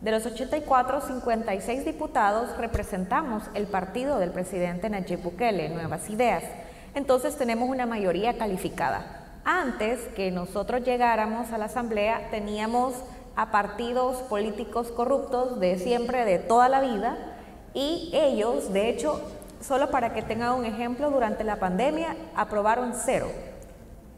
De 0.00 0.12
los 0.12 0.24
84, 0.24 1.00
56 1.00 1.84
diputados 1.84 2.56
representamos 2.58 3.42
el 3.54 3.66
partido 3.66 4.20
del 4.20 4.30
presidente 4.30 4.88
Nayib 4.88 5.22
Bukele, 5.22 5.68
Nuevas 5.68 6.08
Ideas. 6.10 6.44
Entonces 6.94 7.36
tenemos 7.36 7.68
una 7.68 7.84
mayoría 7.84 8.38
calificada. 8.38 9.40
Antes 9.44 9.98
que 10.14 10.30
nosotros 10.30 10.84
llegáramos 10.84 11.50
a 11.50 11.58
la 11.58 11.64
Asamblea 11.64 12.28
teníamos 12.30 12.94
a 13.34 13.50
partidos 13.50 14.18
políticos 14.28 14.92
corruptos 14.92 15.58
de 15.58 15.76
siempre, 15.80 16.24
de 16.24 16.38
toda 16.38 16.68
la 16.68 16.80
vida, 16.80 17.16
y 17.74 18.10
ellos, 18.12 18.72
de 18.72 18.90
hecho, 18.90 19.20
solo 19.60 19.90
para 19.90 20.12
que 20.12 20.22
tengan 20.22 20.52
un 20.52 20.66
ejemplo, 20.66 21.10
durante 21.10 21.42
la 21.42 21.56
pandemia 21.56 22.14
aprobaron 22.36 22.92
cero 22.94 23.28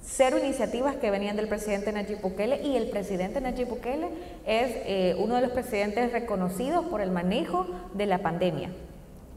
cero 0.06 0.38
iniciativas 0.38 0.96
que 0.96 1.10
venían 1.10 1.36
del 1.36 1.48
presidente 1.48 1.92
Nayib 1.92 2.20
Bukele 2.20 2.62
y 2.62 2.76
el 2.76 2.90
presidente 2.90 3.40
Nayib 3.40 3.68
Bukele 3.68 4.08
es 4.46 4.72
eh, 4.86 5.16
uno 5.18 5.36
de 5.36 5.42
los 5.42 5.50
presidentes 5.50 6.12
reconocidos 6.12 6.84
por 6.86 7.00
el 7.00 7.10
manejo 7.10 7.66
de 7.94 8.06
la 8.06 8.18
pandemia 8.18 8.70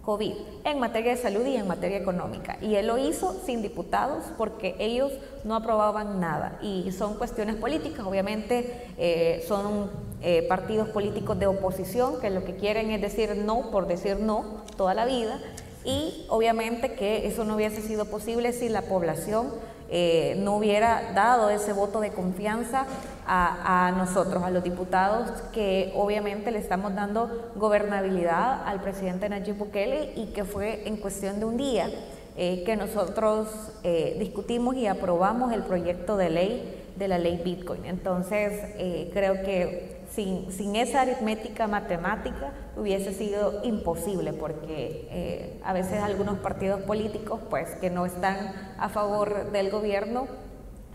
COVID 0.07 0.33
en 0.63 0.79
materia 0.79 1.11
de 1.11 1.21
salud 1.21 1.45
y 1.45 1.57
en 1.57 1.67
materia 1.67 1.97
económica. 1.97 2.57
Y 2.61 2.75
él 2.75 2.87
lo 2.87 2.97
hizo 2.97 3.37
sin 3.45 3.61
diputados 3.61 4.23
porque 4.37 4.73
ellos 4.79 5.11
no 5.43 5.53
aprobaban 5.53 6.21
nada. 6.21 6.59
Y 6.61 6.93
son 6.93 7.15
cuestiones 7.15 7.57
políticas, 7.57 8.05
obviamente 8.05 8.87
eh, 8.97 9.43
son 9.45 9.91
eh, 10.21 10.43
partidos 10.47 10.87
políticos 10.87 11.37
de 11.37 11.47
oposición 11.47 12.21
que 12.21 12.29
lo 12.29 12.45
que 12.45 12.55
quieren 12.55 12.89
es 12.91 13.01
decir 13.01 13.35
no 13.35 13.69
por 13.69 13.85
decir 13.85 14.17
no 14.17 14.63
toda 14.77 14.93
la 14.93 15.03
vida. 15.03 15.41
Y 15.83 16.25
obviamente 16.29 16.93
que 16.93 17.27
eso 17.27 17.43
no 17.43 17.55
hubiese 17.55 17.81
sido 17.81 18.05
posible 18.05 18.53
si 18.53 18.69
la 18.69 18.83
población 18.83 19.51
eh, 19.89 20.35
no 20.39 20.57
hubiera 20.57 21.13
dado 21.13 21.49
ese 21.49 21.73
voto 21.73 21.99
de 21.99 22.11
confianza 22.11 22.85
a, 23.25 23.93
nosotros, 23.97 24.43
a 24.43 24.49
los 24.49 24.63
diputados, 24.63 25.29
que 25.51 25.91
obviamente 25.95 26.51
le 26.51 26.59
estamos 26.59 26.95
dando 26.95 27.51
gobernabilidad 27.55 28.65
al 28.65 28.81
presidente 28.81 29.27
Nayib 29.27 29.57
Bukele 29.57 30.13
y 30.15 30.27
que 30.27 30.45
fue 30.45 30.87
en 30.87 30.95
cuestión 30.97 31.39
de 31.39 31.45
un 31.45 31.57
día 31.57 31.89
eh, 32.37 32.63
que 32.65 32.77
nosotros 32.77 33.49
eh, 33.83 34.15
discutimos 34.19 34.75
y 34.77 34.87
aprobamos 34.87 35.51
el 35.51 35.63
proyecto 35.63 36.15
de 36.15 36.29
ley 36.29 36.83
de 36.95 37.07
la 37.07 37.17
ley 37.17 37.41
Bitcoin. 37.43 37.85
Entonces, 37.85 38.73
creo 39.13 39.43
que 39.43 39.96
sin, 40.17 40.75
esa 40.75 41.01
aritmética 41.01 41.67
matemática 41.67 42.51
hubiese 42.75 43.13
sido 43.13 43.61
imposible 43.63 44.33
porque 44.33 45.07
eh, 45.11 45.61
a 45.63 45.73
veces 45.73 46.01
algunos 46.01 46.39
partidos 46.39 46.81
políticos 46.81 47.39
pues 47.51 47.75
que 47.75 47.91
no 47.91 48.07
están 48.07 48.73
a 48.79 48.89
favor 48.89 49.51
del 49.51 49.69
gobierno 49.69 50.25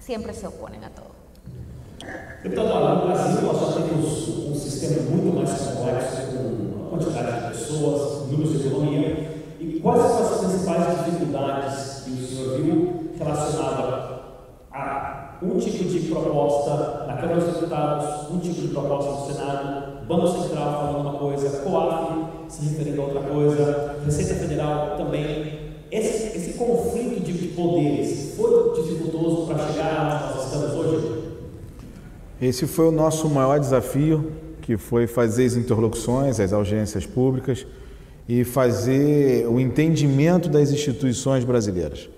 siempre 0.00 0.34
se 0.34 0.48
oponen 0.48 0.82
a 0.82 0.90
todo. 0.90 1.12
Deputado, 2.42 2.96
no 2.96 3.06
Brasil 3.06 3.42
nós 3.42 3.60
já 3.60 3.82
temos 3.82 4.28
um 4.28 4.54
sistema 4.56 5.08
muito 5.08 5.36
mais 5.38 5.50
complexo 5.50 6.16
com 6.32 6.90
quantidade 6.90 7.42
de 7.42 7.48
pessoas, 7.50 8.28
números 8.28 8.60
de 8.60 8.66
economia, 8.66 9.30
e 9.60 9.78
quais 9.80 10.02
são 10.02 10.18
as 10.18 10.38
principais 10.40 11.04
dificuldades 11.04 12.01
um 15.42 15.58
tipo 15.58 15.84
de 15.84 16.00
proposta 16.08 17.06
na 17.06 17.16
Câmara 17.16 17.40
dos 17.40 17.54
Deputados, 17.54 18.30
um 18.30 18.38
tipo 18.38 18.60
de 18.60 18.68
proposta 18.68 19.10
no 19.10 19.26
Senado, 19.26 20.06
Banco 20.06 20.28
Central 20.28 20.72
falando 20.72 21.08
uma 21.08 21.18
coisa, 21.18 21.48
COAF 21.60 22.32
se 22.48 22.64
referindo 22.66 23.00
a 23.00 23.04
outra 23.04 23.20
coisa, 23.20 23.96
Receita 24.04 24.34
Federal 24.34 24.96
também. 24.96 25.60
Esse, 25.90 26.36
esse 26.36 26.52
conflito 26.54 27.20
de 27.20 27.48
poderes 27.48 28.34
foi 28.36 28.82
dificultoso 28.82 29.46
para 29.46 29.58
chegar 29.58 30.22
onde 30.22 30.34
nós 30.34 30.46
estamos 30.46 30.72
hoje? 30.74 31.22
Esse 32.40 32.66
foi 32.66 32.88
o 32.88 32.92
nosso 32.92 33.28
maior 33.28 33.58
desafio, 33.58 34.32
que 34.60 34.76
foi 34.76 35.06
fazer 35.06 35.46
as 35.46 35.56
interlocuções, 35.56 36.40
as 36.40 36.52
audiências 36.52 37.04
públicas 37.04 37.66
e 38.28 38.44
fazer 38.44 39.46
o 39.48 39.58
entendimento 39.58 40.48
das 40.48 40.70
instituições 40.70 41.44
brasileiras. 41.44 42.08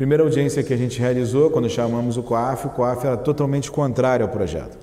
Primeira 0.00 0.22
audiência 0.22 0.62
que 0.62 0.72
a 0.72 0.76
gente 0.78 0.98
realizou, 0.98 1.50
quando 1.50 1.68
chamamos 1.68 2.16
o 2.16 2.22
COAF, 2.22 2.68
o 2.68 2.70
COAF 2.70 3.06
era 3.06 3.18
totalmente 3.18 3.70
contrário 3.70 4.24
ao 4.24 4.32
projeto. 4.32 4.78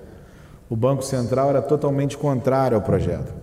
O 0.70 0.76
Banco 0.76 1.02
Central 1.02 1.50
era 1.50 1.60
totalmente 1.60 2.16
contrário 2.16 2.78
ao 2.78 2.84
projeto. 2.84 3.34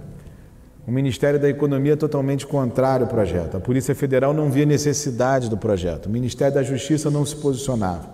O 0.86 0.92
Ministério 0.92 1.40
da 1.40 1.50
Economia 1.50 1.96
totalmente 1.96 2.46
contrário 2.46 3.06
ao 3.06 3.10
projeto. 3.10 3.56
A 3.56 3.60
Polícia 3.60 3.92
Federal 3.92 4.32
não 4.32 4.52
via 4.52 4.64
necessidade 4.64 5.50
do 5.50 5.56
projeto. 5.56 6.06
O 6.06 6.10
Ministério 6.10 6.54
da 6.54 6.62
Justiça 6.62 7.10
não 7.10 7.26
se 7.26 7.34
posicionava. 7.34 8.08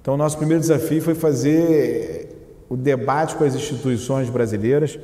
Então, 0.00 0.16
nosso 0.16 0.38
primeiro 0.38 0.60
desafio 0.60 1.02
foi 1.02 1.16
fazer 1.16 2.38
o 2.68 2.76
debate 2.76 3.34
com 3.34 3.42
as 3.42 3.56
instituições 3.56 4.30
brasileiras, 4.30 4.96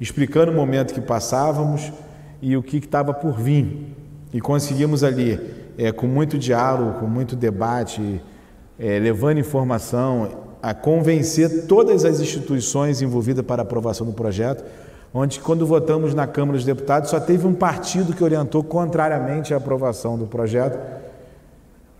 explicando 0.00 0.52
o 0.52 0.54
momento 0.54 0.94
que 0.94 1.00
passávamos 1.00 1.92
e 2.40 2.56
o 2.56 2.62
que 2.62 2.76
estava 2.76 3.12
por 3.12 3.32
vir. 3.32 3.96
E 4.32 4.40
conseguimos 4.40 5.02
ali 5.02 5.40
é, 5.76 5.90
com 5.90 6.06
muito 6.06 6.38
diálogo, 6.38 7.00
com 7.00 7.06
muito 7.06 7.34
debate, 7.34 8.20
é, 8.78 8.98
levando 8.98 9.38
informação, 9.38 10.28
a 10.62 10.74
convencer 10.74 11.66
todas 11.66 12.04
as 12.04 12.20
instituições 12.20 13.00
envolvidas 13.02 13.44
para 13.44 13.62
aprovação 13.62 14.06
do 14.06 14.12
projeto, 14.12 14.64
onde 15.12 15.40
quando 15.40 15.66
votamos 15.66 16.14
na 16.14 16.26
Câmara 16.26 16.56
dos 16.56 16.64
Deputados 16.64 17.10
só 17.10 17.18
teve 17.18 17.46
um 17.46 17.54
partido 17.54 18.12
que 18.12 18.22
orientou 18.22 18.62
contrariamente 18.62 19.52
à 19.52 19.56
aprovação 19.56 20.16
do 20.16 20.26
projeto 20.26 20.78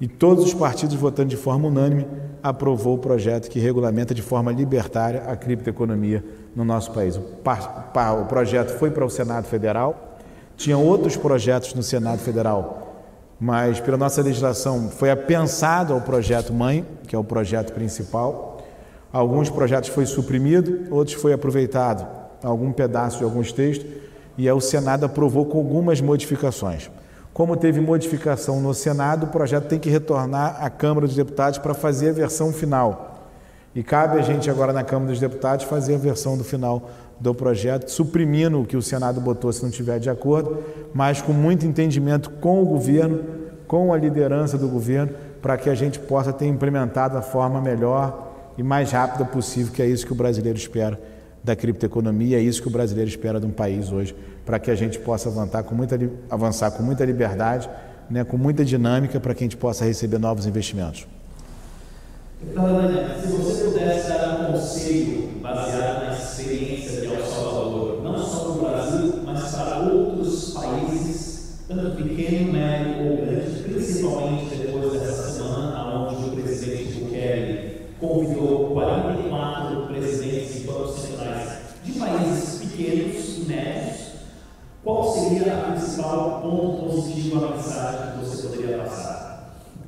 e 0.01 0.09
todos 0.09 0.45
os 0.45 0.55
partidos 0.55 0.95
votando 0.95 1.29
de 1.29 1.37
forma 1.37 1.69
unânime 1.69 2.07
aprovou 2.43 2.95
o 2.95 2.99
projeto 2.99 3.51
que 3.51 3.59
regulamenta 3.59 4.15
de 4.15 4.23
forma 4.23 4.51
libertária 4.51 5.25
a 5.27 5.37
criptoeconomia 5.37 6.25
no 6.57 6.65
nosso 6.65 6.93
país. 6.93 7.17
O, 7.17 7.23
o 7.23 8.25
projeto 8.27 8.71
foi 8.79 8.91
para 8.91 9.05
o 9.05 9.11
Senado 9.11 9.45
Federal, 9.45 10.10
tinha 10.61 10.79
outros 10.79 11.17
projetos 11.17 11.75
no 11.75 11.83
Senado 11.83 12.19
Federal 12.19 12.91
mas 13.41 13.81
pela 13.81 13.97
nossa 13.97 14.21
legislação 14.21 14.91
foi 14.91 15.11
apensado 15.11 15.95
ao 15.95 16.03
projeto 16.03 16.53
mãe, 16.53 16.87
que 17.07 17.17
é 17.17 17.19
o 17.19 17.25
projeto 17.25 17.73
principal. 17.73 18.61
Alguns 19.11 19.49
projetos 19.49 19.89
foi 19.89 20.05
suprimido, 20.05 20.95
outros 20.95 21.17
foi 21.17 21.33
aproveitado 21.33 22.07
algum 22.43 22.71
pedaço 22.71 23.19
de 23.19 23.25
alguns 23.25 23.51
textos 23.51 23.91
e 24.37 24.51
o 24.51 24.61
Senado 24.61 25.07
aprovou 25.07 25.47
com 25.47 25.57
algumas 25.57 26.03
modificações. 26.03 26.91
Como 27.33 27.57
teve 27.57 27.81
modificação 27.81 28.61
no 28.61 28.75
Senado, 28.75 29.25
o 29.25 29.29
projeto 29.29 29.69
tem 29.69 29.79
que 29.79 29.89
retornar 29.89 30.63
à 30.63 30.69
Câmara 30.69 31.07
dos 31.07 31.17
Deputados 31.17 31.59
para 31.59 31.73
fazer 31.73 32.11
a 32.11 32.13
versão 32.13 32.53
final. 32.53 33.31
E 33.75 33.83
cabe 33.83 34.19
a 34.19 34.23
gente 34.23 34.51
agora 34.51 34.73
na 34.73 34.83
Câmara 34.83 35.13
dos 35.13 35.21
Deputados 35.21 35.65
fazer 35.65 35.95
a 35.95 35.99
versão 35.99 36.37
do 36.37 36.45
final 36.45 36.91
do 37.21 37.35
projeto, 37.35 37.89
suprimindo 37.91 38.61
o 38.61 38.65
que 38.65 38.77
o 38.77 38.83
Senado 38.83 39.21
botou 39.21 39.53
se 39.53 39.63
não 39.63 39.71
tiver 39.71 39.99
de 39.99 40.09
acordo, 40.09 40.65
mas 40.95 41.21
com 41.21 41.33
muito 41.33 41.67
entendimento 41.67 42.31
com 42.31 42.63
o 42.63 42.67
governo, 42.67 43.23
com 43.67 43.93
a 43.93 43.99
liderança 43.99 44.57
do 44.57 44.67
governo, 44.67 45.13
para 45.43 45.57
que 45.59 45.69
a 45.69 45.75
gente 45.75 45.99
possa 45.99 46.33
ter 46.33 46.47
implementado 46.47 47.17
a 47.19 47.23
forma 47.23 47.61
melhor 47.61 48.53
e 48.57 48.63
mais 48.63 48.91
rápida 48.91 49.25
possível, 49.25 49.73
que 49.73 49.83
é 49.83 49.87
isso 49.87 50.07
que 50.07 50.13
o 50.13 50.17
brasileiro 50.17 50.59
espera 50.59 50.99
da 51.45 51.55
criptoeconomia, 51.55 52.39
é 52.39 52.41
isso 52.41 52.61
que 52.61 52.69
o 52.69 52.71
brasileiro 52.71 53.09
espera 53.09 53.39
de 53.39 53.47
um 53.47 53.51
país 53.51 53.93
hoje, 53.93 54.15
para 54.45 54.59
que 54.59 54.71
a 54.71 54.75
gente 54.75 54.99
possa 54.99 55.29
avançar 55.29 55.63
com 55.63 55.75
muita, 55.75 55.99
avançar 56.31 56.71
com 56.71 56.83
muita 56.83 57.05
liberdade, 57.05 57.69
né, 58.09 58.25
com 58.25 58.37
muita 58.37 58.65
dinâmica, 58.65 59.21
para 59.21 59.35
que 59.35 59.45
a 59.45 59.47
gente 59.47 59.57
possa 59.57 59.85
receber 59.85 60.19
novos 60.19 60.47
investimentos. 60.47 61.07
Então, 62.43 62.65
se 63.21 63.29
você 63.29 63.65
pudesse 63.65 64.09
dar 64.09 64.41
um 64.41 64.53
conselho 64.53 65.29
baseado 65.43 66.10
tanto 71.71 72.03
pequeno, 72.03 72.53
médio 72.53 73.11
ou 73.11 73.17
grande, 73.19 73.63
principalmente 73.63 74.57
depois 74.57 74.93
dessa 74.93 75.31
semana, 75.31 75.87
onde 75.95 76.29
o 76.29 76.43
presidente 76.43 76.99
Bukele 76.99 77.87
convidou 78.01 78.71
44 78.71 79.87
presidentes 79.87 80.57
e 80.57 81.01
centrais 81.01 81.59
de 81.85 81.93
países 81.93 82.59
pequenos 82.59 83.39
e 83.39 83.41
médios, 83.43 84.11
qual 84.83 85.13
seria 85.13 85.55
a 85.55 85.71
principal 85.71 86.41
ponto 86.43 86.91
positivo, 86.91 87.45
a 87.45 87.51
mensagem 87.53 88.13
que 88.13 88.27
você 88.27 88.49
poderia 88.49 88.79
passar? 88.79 89.31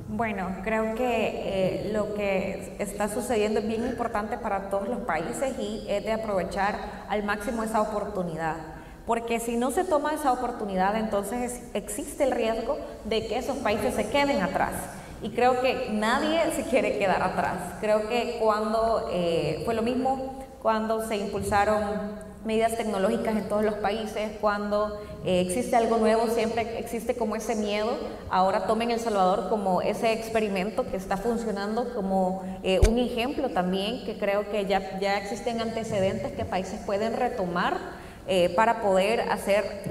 Bueno, 0.07 0.55
creo 0.63 0.93
que 0.95 1.03
eh, 1.03 1.89
lo 1.91 2.13
que 2.13 2.75
está 2.79 3.09
sucediendo 3.09 3.59
es 3.59 3.67
bien 3.67 3.83
importante 3.83 4.37
para 4.37 4.69
todos 4.69 4.87
los 4.87 4.99
países 4.99 5.55
y 5.59 5.85
es 5.89 6.05
de 6.05 6.13
aprovechar 6.13 7.05
al 7.09 7.23
máximo 7.23 7.63
esa 7.63 7.81
oportunidad. 7.81 8.72
Porque 9.05 9.39
si 9.39 9.57
no 9.57 9.71
se 9.71 9.83
toma 9.83 10.13
esa 10.13 10.31
oportunidad, 10.31 10.95
entonces 10.95 11.61
existe 11.73 12.23
el 12.23 12.31
riesgo 12.31 12.77
de 13.03 13.27
que 13.27 13.37
esos 13.37 13.57
países 13.57 13.95
se 13.95 14.09
queden 14.09 14.41
atrás. 14.41 14.73
Y 15.21 15.29
creo 15.29 15.61
que 15.61 15.89
nadie 15.91 16.39
se 16.55 16.63
quiere 16.63 16.97
quedar 16.97 17.21
atrás. 17.21 17.55
Creo 17.81 18.07
que 18.07 18.37
cuando 18.41 19.09
eh, 19.11 19.61
fue 19.65 19.73
lo 19.73 19.81
mismo 19.81 20.43
cuando 20.61 21.05
se 21.05 21.17
impulsaron 21.17 22.23
medidas 22.45 22.77
tecnológicas 22.77 23.35
en 23.35 23.49
todos 23.49 23.63
los 23.63 23.75
países, 23.75 24.31
cuando 24.39 24.97
eh, 25.25 25.41
existe 25.41 25.75
algo 25.75 25.97
nuevo, 25.97 26.27
siempre 26.27 26.79
existe 26.79 27.15
como 27.15 27.35
ese 27.35 27.55
miedo. 27.55 27.97
Ahora 28.29 28.65
tomen 28.65 28.91
El 28.91 28.99
Salvador 28.99 29.49
como 29.49 29.81
ese 29.81 30.13
experimento 30.13 30.85
que 30.89 30.95
está 30.95 31.17
funcionando 31.17 31.93
como 31.93 32.43
eh, 32.63 32.79
un 32.89 32.97
ejemplo 32.97 33.49
también, 33.49 34.05
que 34.05 34.17
creo 34.17 34.49
que 34.49 34.65
ya, 34.65 34.99
ya 34.99 35.17
existen 35.17 35.61
antecedentes 35.61 36.31
que 36.31 36.45
países 36.45 36.79
pueden 36.85 37.15
retomar 37.15 38.02
eh, 38.27 38.49
para 38.55 38.81
poder 38.81 39.21
hacer 39.21 39.83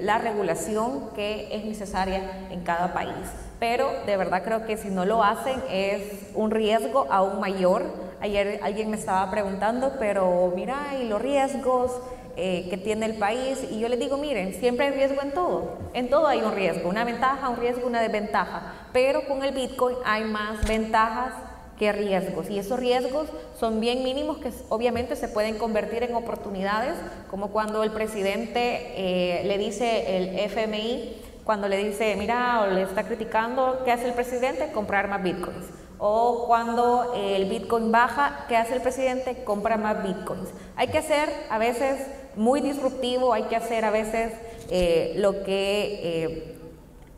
la 0.00 0.18
regulación 0.18 1.10
que 1.14 1.48
es 1.54 1.64
necesaria 1.64 2.48
en 2.50 2.62
cada 2.62 2.92
país. 2.92 3.14
Pero 3.58 3.90
de 4.04 4.16
verdad 4.16 4.42
creo 4.44 4.66
que 4.66 4.76
si 4.76 4.88
no 4.88 5.04
lo 5.04 5.22
hacen 5.22 5.62
es 5.70 6.02
un 6.34 6.50
riesgo 6.50 7.06
aún 7.10 7.40
mayor 7.40 8.06
Ayer 8.20 8.60
alguien 8.62 8.90
me 8.90 8.96
estaba 8.96 9.30
preguntando, 9.30 9.92
pero 9.98 10.52
mira, 10.56 10.96
y 11.00 11.06
los 11.06 11.20
riesgos 11.20 11.92
eh, 12.36 12.66
que 12.70 12.78
tiene 12.78 13.06
el 13.06 13.16
país. 13.16 13.66
Y 13.70 13.78
yo 13.78 13.88
les 13.88 13.98
digo, 13.98 14.16
miren, 14.16 14.54
siempre 14.54 14.86
hay 14.86 14.92
riesgo 14.92 15.20
en 15.22 15.32
todo. 15.32 15.78
En 15.92 16.08
todo 16.08 16.26
hay 16.26 16.40
un 16.40 16.52
riesgo, 16.52 16.88
una 16.88 17.04
ventaja, 17.04 17.48
un 17.48 17.58
riesgo, 17.58 17.86
una 17.86 18.00
desventaja. 18.00 18.72
Pero 18.92 19.26
con 19.26 19.44
el 19.44 19.52
Bitcoin 19.54 19.96
hay 20.04 20.24
más 20.24 20.66
ventajas 20.66 21.34
que 21.78 21.92
riesgos. 21.92 22.50
Y 22.50 22.58
esos 22.58 22.78
riesgos 22.78 23.28
son 23.58 23.80
bien 23.80 24.02
mínimos 24.02 24.38
que 24.38 24.50
obviamente 24.68 25.16
se 25.16 25.28
pueden 25.28 25.58
convertir 25.58 26.02
en 26.02 26.14
oportunidades, 26.14 26.94
como 27.30 27.48
cuando 27.48 27.82
el 27.82 27.90
presidente 27.90 28.92
eh, 28.96 29.44
le 29.44 29.58
dice 29.58 30.16
el 30.16 30.38
FMI, 30.50 31.22
cuando 31.44 31.68
le 31.68 31.76
dice, 31.76 32.16
mira, 32.16 32.62
o 32.62 32.66
le 32.66 32.82
está 32.82 33.04
criticando, 33.04 33.82
¿qué 33.84 33.92
hace 33.92 34.06
el 34.06 34.14
presidente? 34.14 34.72
Comprar 34.72 35.08
más 35.08 35.22
bitcoins. 35.22 35.66
O 35.98 36.44
cuando 36.46 37.14
el 37.16 37.46
Bitcoin 37.46 37.90
baja, 37.90 38.44
¿qué 38.48 38.56
hace 38.56 38.74
el 38.74 38.82
presidente? 38.82 39.44
Compra 39.44 39.78
más 39.78 40.02
Bitcoins. 40.02 40.50
Hay 40.76 40.88
que 40.88 40.98
hacer 40.98 41.30
a 41.48 41.56
veces 41.56 42.06
muy 42.34 42.60
disruptivo, 42.60 43.32
hay 43.32 43.44
que 43.44 43.56
hacer 43.56 43.86
a 43.86 43.90
veces 43.90 44.34
eh, 44.70 45.14
lo 45.16 45.42
que 45.42 46.00
eh, 46.02 46.58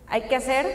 hay 0.07 0.23
que 0.23 0.37
hacer 0.37 0.67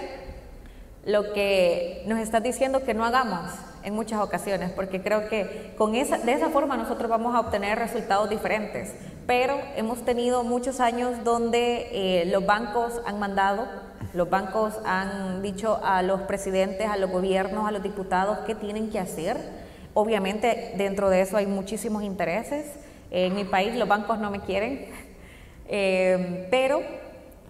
lo 1.05 1.33
que 1.33 2.03
nos 2.07 2.19
estás 2.19 2.43
diciendo 2.43 2.83
que 2.83 2.93
no 2.93 3.05
hagamos 3.05 3.51
en 3.83 3.93
muchas 3.93 4.21
ocasiones, 4.21 4.71
porque 4.71 5.01
creo 5.01 5.27
que 5.29 5.73
con 5.77 5.95
esa, 5.95 6.17
de 6.17 6.33
esa 6.33 6.49
forma 6.49 6.77
nosotros 6.77 7.09
vamos 7.09 7.35
a 7.35 7.41
obtener 7.41 7.77
resultados 7.77 8.29
diferentes. 8.29 8.93
Pero 9.27 9.57
hemos 9.75 10.03
tenido 10.03 10.43
muchos 10.43 10.79
años 10.79 11.23
donde 11.23 11.87
eh, 11.91 12.25
los 12.25 12.45
bancos 12.45 13.01
han 13.05 13.19
mandado 13.19 13.67
los 14.13 14.29
bancos 14.29 14.75
han 14.85 15.41
dicho 15.41 15.79
a 15.83 16.03
los 16.03 16.21
presidentes, 16.21 16.87
a 16.87 16.97
los 16.97 17.09
gobiernos, 17.09 17.67
a 17.67 17.71
los 17.71 17.81
diputados 17.81 18.39
qué 18.45 18.53
tienen 18.53 18.91
que 18.91 18.99
hacer. 18.99 19.37
Obviamente 19.95 20.73
dentro 20.77 21.09
de 21.09 21.21
eso 21.21 21.35
hay 21.35 21.47
muchísimos 21.47 22.03
intereses. 22.03 22.67
En 23.09 23.33
mi 23.35 23.43
país 23.43 23.75
los 23.75 23.87
bancos 23.87 24.19
no 24.19 24.29
me 24.29 24.41
quieren, 24.41 24.85
eh, 25.67 26.47
pero 26.51 26.81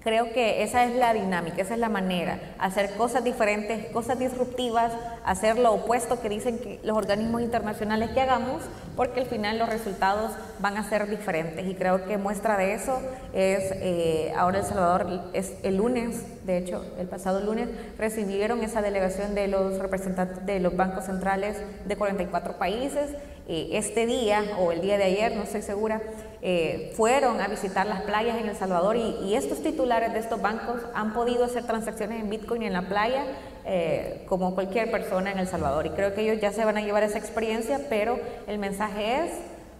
Creo 0.03 0.33
que 0.33 0.63
esa 0.63 0.83
es 0.83 0.95
la 0.95 1.13
dinámica, 1.13 1.61
esa 1.61 1.75
es 1.75 1.79
la 1.79 1.87
manera, 1.87 2.37
hacer 2.59 2.93
cosas 2.95 3.23
diferentes, 3.23 3.89
cosas 3.91 4.19
disruptivas, 4.19 4.91
hacer 5.23 5.57
lo 5.57 5.71
opuesto 5.71 6.21
que 6.21 6.27
dicen 6.27 6.59
que 6.59 6.81
los 6.83 6.97
organismos 6.97 7.41
internacionales 7.41 8.09
que 8.09 8.19
hagamos, 8.19 8.63
porque 8.97 9.21
al 9.21 9.27
final 9.27 9.57
los 9.57 9.69
resultados 9.69 10.33
van 10.59 10.75
a 10.75 10.89
ser 10.89 11.09
diferentes. 11.09 11.65
Y 11.65 11.75
creo 11.75 12.03
que 12.05 12.17
muestra 12.17 12.57
de 12.57 12.73
eso 12.73 12.99
es, 13.31 13.71
eh, 13.75 14.33
ahora 14.35 14.59
El 14.59 14.65
Salvador, 14.65 15.29
es 15.31 15.53
el 15.63 15.77
lunes, 15.77 16.21
de 16.45 16.57
hecho, 16.57 16.85
el 16.99 17.07
pasado 17.07 17.39
lunes, 17.39 17.69
recibieron 17.97 18.61
esa 18.61 18.81
delegación 18.81 19.33
de 19.35 19.47
los 19.47 19.79
representantes 19.79 20.45
de 20.45 20.59
los 20.59 20.75
bancos 20.75 21.05
centrales 21.05 21.55
de 21.85 21.95
44 21.95 22.57
países. 22.57 23.11
Eh, 23.45 23.71
este 23.73 24.05
día, 24.05 24.41
o 24.57 24.71
el 24.71 24.79
día 24.79 24.97
de 24.97 25.03
ayer, 25.03 25.35
no 25.35 25.43
estoy 25.43 25.61
segura, 25.61 26.01
eh, 26.41 26.93
fueron 26.95 27.41
a 27.41 27.47
visitar 27.49 27.85
las 27.85 28.01
playas 28.03 28.37
en 28.37 28.47
El 28.47 28.55
Salvador 28.55 28.95
y, 28.95 29.35
estos 29.35 29.61
titulares 29.61 30.13
de 30.13 30.19
estos 30.19 30.41
bancos 30.41 30.81
han 30.93 31.11
podido 31.11 31.43
hacer 31.43 31.65
transacciones 31.65 32.21
en 32.21 32.29
Bitcoin 32.29 32.63
en 32.63 32.71
la 32.71 32.83
playa 32.83 33.25
eh, 33.65 34.25
como 34.29 34.55
cualquier 34.55 34.91
persona 34.91 35.31
en 35.31 35.39
El 35.39 35.47
Salvador. 35.47 35.85
Y 35.85 35.89
creo 35.89 36.13
que 36.13 36.21
ellos 36.21 36.39
ya 36.39 36.53
se 36.53 36.63
van 36.63 36.77
a 36.77 36.81
llevar 36.81 37.03
esa 37.03 37.17
experiencia, 37.17 37.81
pero 37.89 38.17
el 38.47 38.59
mensaje 38.59 39.25
es 39.25 39.31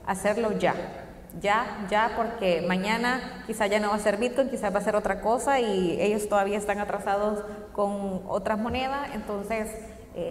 hacerlo 0.05 0.57
ya. 0.57 0.75
Ya, 1.39 1.87
ya, 1.89 2.11
porque 2.17 2.63
mañana 2.67 3.43
quizá 3.47 3.67
ya 3.67 3.79
no 3.79 3.89
va 3.89 3.95
a 3.95 3.99
ser 3.99 4.17
Bitcoin, 4.17 4.49
quizás 4.49 4.73
va 4.73 4.79
a 4.79 4.83
ser 4.83 4.95
otra 4.95 5.21
cosa 5.21 5.59
y 5.59 5.99
ellos 6.01 6.27
todavía 6.27 6.57
están 6.57 6.79
atrasados 6.79 7.43
con 7.71 8.23
otras 8.27 8.59
monedas, 8.59 9.09
entonces 9.15 9.69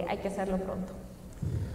hay 0.07 0.17
que 0.19 0.29
hacerlo 0.29 0.57
pronto. 0.57 1.02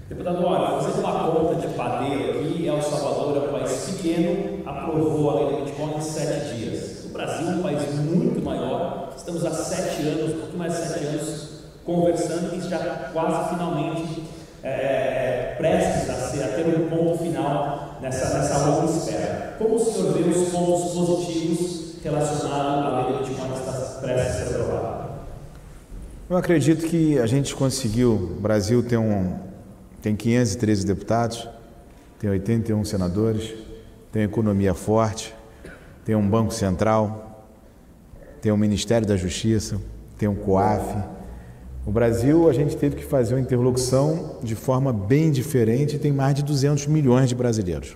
Deputado, 0.09 0.43
olha, 0.43 0.81
fazendo 0.81 1.01
uma 1.01 1.31
conta 1.31 1.55
de 1.57 1.75
padeiro 1.75 2.41
aqui, 2.41 2.67
El 2.67 2.81
Salvador 2.81 3.37
é 3.37 3.41
um 3.41 3.53
país 3.53 3.91
pequeno, 3.91 4.63
aprovou 4.65 5.31
a 5.31 5.35
lei 5.35 5.45
do 5.51 5.65
Bitcoin 5.67 5.99
em 5.99 6.01
sete 6.01 6.55
dias. 6.55 7.05
O 7.05 7.09
Brasil 7.11 7.47
é 7.47 7.51
um 7.51 7.63
país 7.63 7.95
muito 7.95 8.43
maior, 8.43 9.13
estamos 9.15 9.45
há 9.45 9.51
sete 9.51 10.09
anos, 10.09 10.35
um 10.35 10.39
pouco 10.39 10.57
mais 10.57 10.73
de 10.73 10.89
sete 10.89 11.05
anos, 11.05 11.49
conversando 11.85 12.57
e 12.57 12.61
já 12.71 12.79
quase 13.13 13.51
finalmente 13.51 14.25
é, 14.63 14.71
é, 14.71 15.55
prestes 15.59 16.09
a, 16.09 16.15
ser, 16.15 16.43
a 16.43 16.49
ter 16.49 16.67
um 16.67 16.89
ponto 16.89 17.19
final 17.19 17.99
nessa, 18.01 18.39
nessa 18.39 18.67
longa 18.67 18.91
espera. 18.91 19.57
Como 19.59 19.75
o 19.75 19.79
senhor 19.79 20.15
vê 20.15 20.23
os 20.23 20.49
pontos 20.49 20.91
positivos 20.95 21.97
relacionados 22.03 22.87
à 22.87 23.03
lei 23.03 23.13
do 23.13 23.19
Bitcoin 23.19 23.51
que 23.51 23.59
está 23.59 23.73
prestes 24.01 24.41
a 24.41 24.47
ser 24.47 24.61
aprovada? 24.63 25.09
Eu 26.31 26.37
acredito 26.39 26.87
que 26.87 27.19
a 27.19 27.27
gente 27.27 27.55
conseguiu, 27.55 28.13
o 28.13 28.41
Brasil 28.41 28.83
tem 28.83 28.97
um, 28.97 29.48
tem 30.09 30.17
513 30.17 30.87
deputados, 30.87 31.47
tem 32.19 32.31
81 32.31 32.83
senadores, 32.85 33.53
tem 34.11 34.23
economia 34.23 34.73
forte, 34.73 35.35
tem 36.03 36.15
um 36.15 36.27
Banco 36.27 36.51
Central, 36.51 37.47
tem 38.41 38.51
um 38.51 38.57
Ministério 38.57 39.07
da 39.07 39.19
Justiça, 39.19 39.79
tem 40.17 40.27
um 40.27 40.35
COAF. 40.35 40.97
O 41.85 41.91
Brasil, 41.91 42.49
a 42.49 42.55
gente 42.55 42.75
teve 42.75 42.97
que 42.97 43.05
fazer 43.05 43.35
uma 43.35 43.41
interlocução 43.41 44.37
de 44.43 44.55
forma 44.55 44.95
bem 44.95 45.31
diferente 45.31 45.99
tem 45.99 46.13
mais 46.13 46.35
de 46.35 46.43
200 46.43 46.87
milhões 46.87 47.29
de 47.29 47.35
brasileiros. 47.35 47.95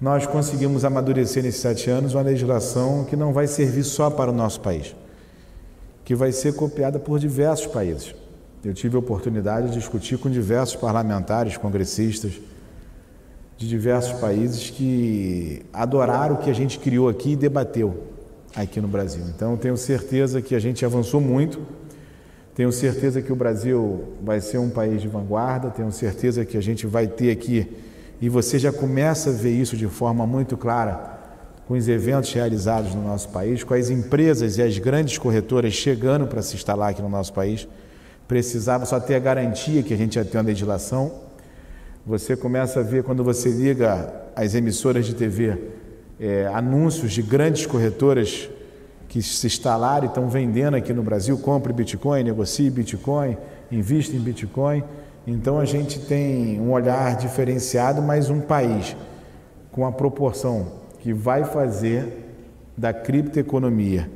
Nós 0.00 0.26
conseguimos 0.26 0.84
amadurecer 0.84 1.42
nesses 1.42 1.60
sete 1.60 1.90
anos 1.90 2.14
uma 2.14 2.22
legislação 2.22 3.04
que 3.04 3.16
não 3.16 3.32
vai 3.32 3.48
servir 3.48 3.82
só 3.82 4.10
para 4.10 4.30
o 4.30 4.34
nosso 4.34 4.60
país, 4.60 4.94
que 6.04 6.14
vai 6.14 6.30
ser 6.30 6.54
copiada 6.54 7.00
por 7.00 7.18
diversos 7.18 7.66
países. 7.66 8.14
Eu 8.64 8.72
tive 8.72 8.96
a 8.96 8.98
oportunidade 8.98 9.68
de 9.68 9.74
discutir 9.74 10.16
com 10.16 10.30
diversos 10.30 10.74
parlamentares, 10.74 11.58
congressistas 11.58 12.32
de 13.58 13.68
diversos 13.68 14.18
países 14.18 14.70
que 14.70 15.62
adoraram 15.70 16.36
o 16.36 16.38
que 16.38 16.48
a 16.48 16.54
gente 16.54 16.78
criou 16.78 17.10
aqui 17.10 17.32
e 17.32 17.36
debateu 17.36 18.04
aqui 18.56 18.80
no 18.80 18.88
Brasil. 18.88 19.22
Então, 19.28 19.54
tenho 19.58 19.76
certeza 19.76 20.40
que 20.40 20.54
a 20.54 20.58
gente 20.58 20.82
avançou 20.82 21.20
muito. 21.20 21.60
Tenho 22.54 22.72
certeza 22.72 23.20
que 23.20 23.30
o 23.30 23.36
Brasil 23.36 24.14
vai 24.22 24.40
ser 24.40 24.56
um 24.56 24.70
país 24.70 25.02
de 25.02 25.08
vanguarda. 25.08 25.68
Tenho 25.68 25.92
certeza 25.92 26.42
que 26.42 26.56
a 26.56 26.62
gente 26.62 26.86
vai 26.86 27.06
ter 27.06 27.30
aqui, 27.30 27.70
e 28.18 28.30
você 28.30 28.58
já 28.58 28.72
começa 28.72 29.28
a 29.28 29.32
ver 29.32 29.52
isso 29.52 29.76
de 29.76 29.88
forma 29.88 30.26
muito 30.26 30.56
clara 30.56 31.12
com 31.68 31.74
os 31.74 31.86
eventos 31.86 32.32
realizados 32.32 32.94
no 32.94 33.02
nosso 33.02 33.28
país, 33.28 33.62
com 33.62 33.74
as 33.74 33.90
empresas 33.90 34.56
e 34.56 34.62
as 34.62 34.78
grandes 34.78 35.18
corretoras 35.18 35.74
chegando 35.74 36.26
para 36.26 36.40
se 36.40 36.54
instalar 36.54 36.90
aqui 36.90 37.02
no 37.02 37.10
nosso 37.10 37.32
país 37.32 37.68
precisava 38.26 38.86
só 38.86 38.98
ter 38.98 39.14
a 39.14 39.18
garantia 39.18 39.82
que 39.82 39.92
a 39.92 39.96
gente 39.96 40.16
ia 40.16 40.24
ter 40.24 40.38
uma 40.38 40.44
legislação. 40.44 41.12
Você 42.06 42.36
começa 42.36 42.80
a 42.80 42.82
ver 42.82 43.02
quando 43.02 43.22
você 43.22 43.50
liga 43.50 44.12
as 44.36 44.54
emissoras 44.54 45.06
de 45.06 45.14
TV, 45.14 45.58
é, 46.18 46.46
anúncios 46.52 47.12
de 47.12 47.22
grandes 47.22 47.66
corretoras 47.66 48.48
que 49.08 49.22
se 49.22 49.46
instalaram 49.46 50.06
e 50.06 50.08
estão 50.08 50.28
vendendo 50.28 50.74
aqui 50.74 50.92
no 50.92 51.02
Brasil, 51.02 51.38
compre 51.38 51.72
Bitcoin, 51.72 52.24
negocie 52.24 52.68
Bitcoin, 52.70 53.36
invista 53.70 54.16
em 54.16 54.18
Bitcoin. 54.18 54.82
Então 55.26 55.58
a 55.58 55.64
gente 55.64 56.00
tem 56.00 56.60
um 56.60 56.72
olhar 56.72 57.16
diferenciado, 57.16 58.02
mas 58.02 58.28
um 58.28 58.40
país 58.40 58.96
com 59.70 59.86
a 59.86 59.92
proporção 59.92 60.66
que 61.00 61.12
vai 61.12 61.44
fazer 61.44 62.24
da 62.76 62.92
criptoeconomia 62.92 64.10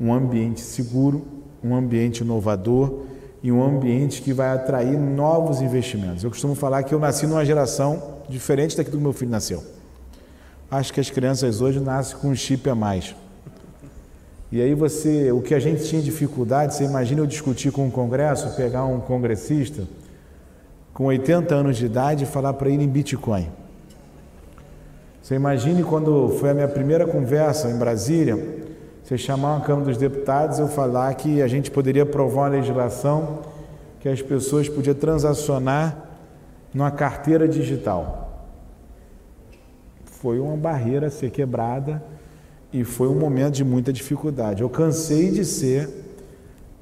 um 0.00 0.12
ambiente 0.12 0.60
seguro, 0.60 1.26
um 1.62 1.74
ambiente 1.74 2.20
inovador 2.20 3.06
em 3.42 3.52
um 3.52 3.62
ambiente 3.62 4.22
que 4.22 4.32
vai 4.32 4.48
atrair 4.48 4.98
novos 4.98 5.60
investimentos. 5.60 6.24
Eu 6.24 6.30
costumo 6.30 6.54
falar 6.54 6.82
que 6.82 6.94
eu 6.94 6.98
nasci 6.98 7.26
numa 7.26 7.44
geração 7.44 8.16
diferente 8.28 8.76
daquilo 8.76 8.96
que 8.96 9.02
meu 9.02 9.12
filho 9.12 9.30
nasceu. 9.30 9.62
Acho 10.70 10.92
que 10.92 11.00
as 11.00 11.10
crianças 11.10 11.60
hoje 11.60 11.78
nascem 11.78 12.18
com 12.18 12.28
um 12.28 12.34
chip 12.34 12.68
a 12.68 12.74
mais. 12.74 13.14
E 14.50 14.60
aí 14.60 14.74
você, 14.74 15.30
o 15.32 15.40
que 15.40 15.54
a 15.54 15.58
gente 15.58 15.84
tinha 15.84 16.00
dificuldade, 16.00 16.74
você 16.74 16.84
imagina 16.84 17.20
eu 17.20 17.26
discutir 17.26 17.70
com 17.70 17.86
um 17.86 17.90
congresso, 17.90 18.56
pegar 18.56 18.84
um 18.84 19.00
congressista 19.00 19.84
com 20.94 21.04
80 21.04 21.54
anos 21.54 21.76
de 21.76 21.86
idade 21.86 22.24
e 22.24 22.26
falar 22.26 22.54
para 22.54 22.70
ele 22.70 22.84
em 22.84 22.88
Bitcoin. 22.88 23.48
Você 25.22 25.34
imagine 25.34 25.82
quando 25.82 26.30
foi 26.38 26.50
a 26.50 26.54
minha 26.54 26.68
primeira 26.68 27.06
conversa 27.06 27.68
em 27.68 27.76
Brasília, 27.76 28.55
você 29.06 29.16
chamar 29.16 29.54
uma 29.54 29.60
Câmara 29.60 29.84
dos 29.84 29.96
Deputados, 29.96 30.58
eu 30.58 30.66
falar 30.66 31.14
que 31.14 31.40
a 31.40 31.46
gente 31.46 31.70
poderia 31.70 32.02
aprovar 32.02 32.42
uma 32.42 32.56
legislação 32.56 33.42
que 34.00 34.08
as 34.08 34.20
pessoas 34.20 34.68
podiam 34.68 34.96
transacionar 34.96 36.08
numa 36.74 36.90
carteira 36.90 37.46
digital. 37.46 38.48
Foi 40.06 40.40
uma 40.40 40.56
barreira 40.56 41.06
a 41.06 41.10
ser 41.10 41.30
quebrada 41.30 42.02
e 42.72 42.82
foi 42.82 43.06
um 43.06 43.14
momento 43.14 43.54
de 43.54 43.64
muita 43.64 43.92
dificuldade. 43.92 44.62
Eu 44.62 44.68
cansei 44.68 45.30
de 45.30 45.44
ser, 45.44 45.88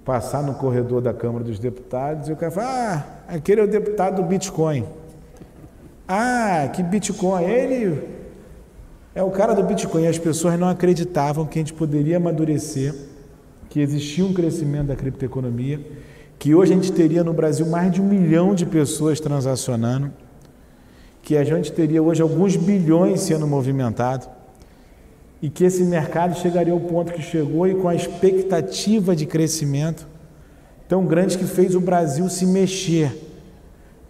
passar 0.03 0.43
no 0.43 0.55
corredor 0.55 1.03
da 1.03 1.13
Câmara 1.13 1.45
dos 1.45 1.59
Deputados 1.59 2.31
e 2.31 2.33
o 2.33 2.37
cara 2.37 2.51
falar, 2.51 3.25
ah, 3.29 3.35
aquele 3.35 3.61
é 3.61 3.65
o 3.65 3.69
deputado 3.69 4.23
do 4.23 4.23
Bitcoin. 4.23 4.87
Ah, 6.09 6.71
que 6.73 6.83
Bitcoin? 6.83 7.45
Ele 7.45 8.03
é 9.15 9.23
o 9.23 9.31
cara 9.31 9.55
do 9.55 9.63
Bitcoin. 9.63 10.07
As 10.07 10.19
pessoas 10.19 10.59
não 10.59 10.69
acreditavam 10.69 11.47
que 11.47 11.59
a 11.59 11.63
gente 11.63 11.73
poderia 11.73 12.17
amadurecer, 12.17 12.95
que 13.71 13.81
existia 13.81 14.25
um 14.25 14.33
crescimento 14.33 14.89
da 14.89 14.97
criptoeconomia, 14.97 15.81
que 16.39 16.55
hoje 16.55 16.73
a 16.73 16.75
gente 16.75 16.93
teria 16.93 17.23
no 17.23 17.33
Brasil 17.33 17.67
mais 17.67 17.93
de 17.93 18.01
um 18.01 18.09
milhão 18.09 18.55
de 18.55 18.67
pessoas 18.67 19.21
transacionando, 19.21 20.13
que 21.23 21.37
a 21.37 21.45
gente 21.45 21.73
teria 21.73 22.03
hoje 22.03 22.21
alguns 22.21 22.57
bilhões 22.57 23.21
sendo 23.21 23.47
movimentados 23.47 24.29
e 25.41 25.49
que 25.49 25.65
esse 25.65 25.85
mercado 25.85 26.37
chegaria 26.39 26.73
ao 26.73 26.81
ponto 26.81 27.13
que 27.13 27.23
chegou 27.23 27.67
e 27.67 27.75
com 27.75 27.89
a 27.89 27.95
expectativa 27.95 29.15
de 29.17 29.27
crescimento 29.27 30.07
tão 30.89 31.07
grande 31.07 31.39
que 31.39 31.45
fez 31.45 31.75
o 31.75 31.81
Brasil 31.81 32.29
se 32.29 32.45
mexer 32.45 33.24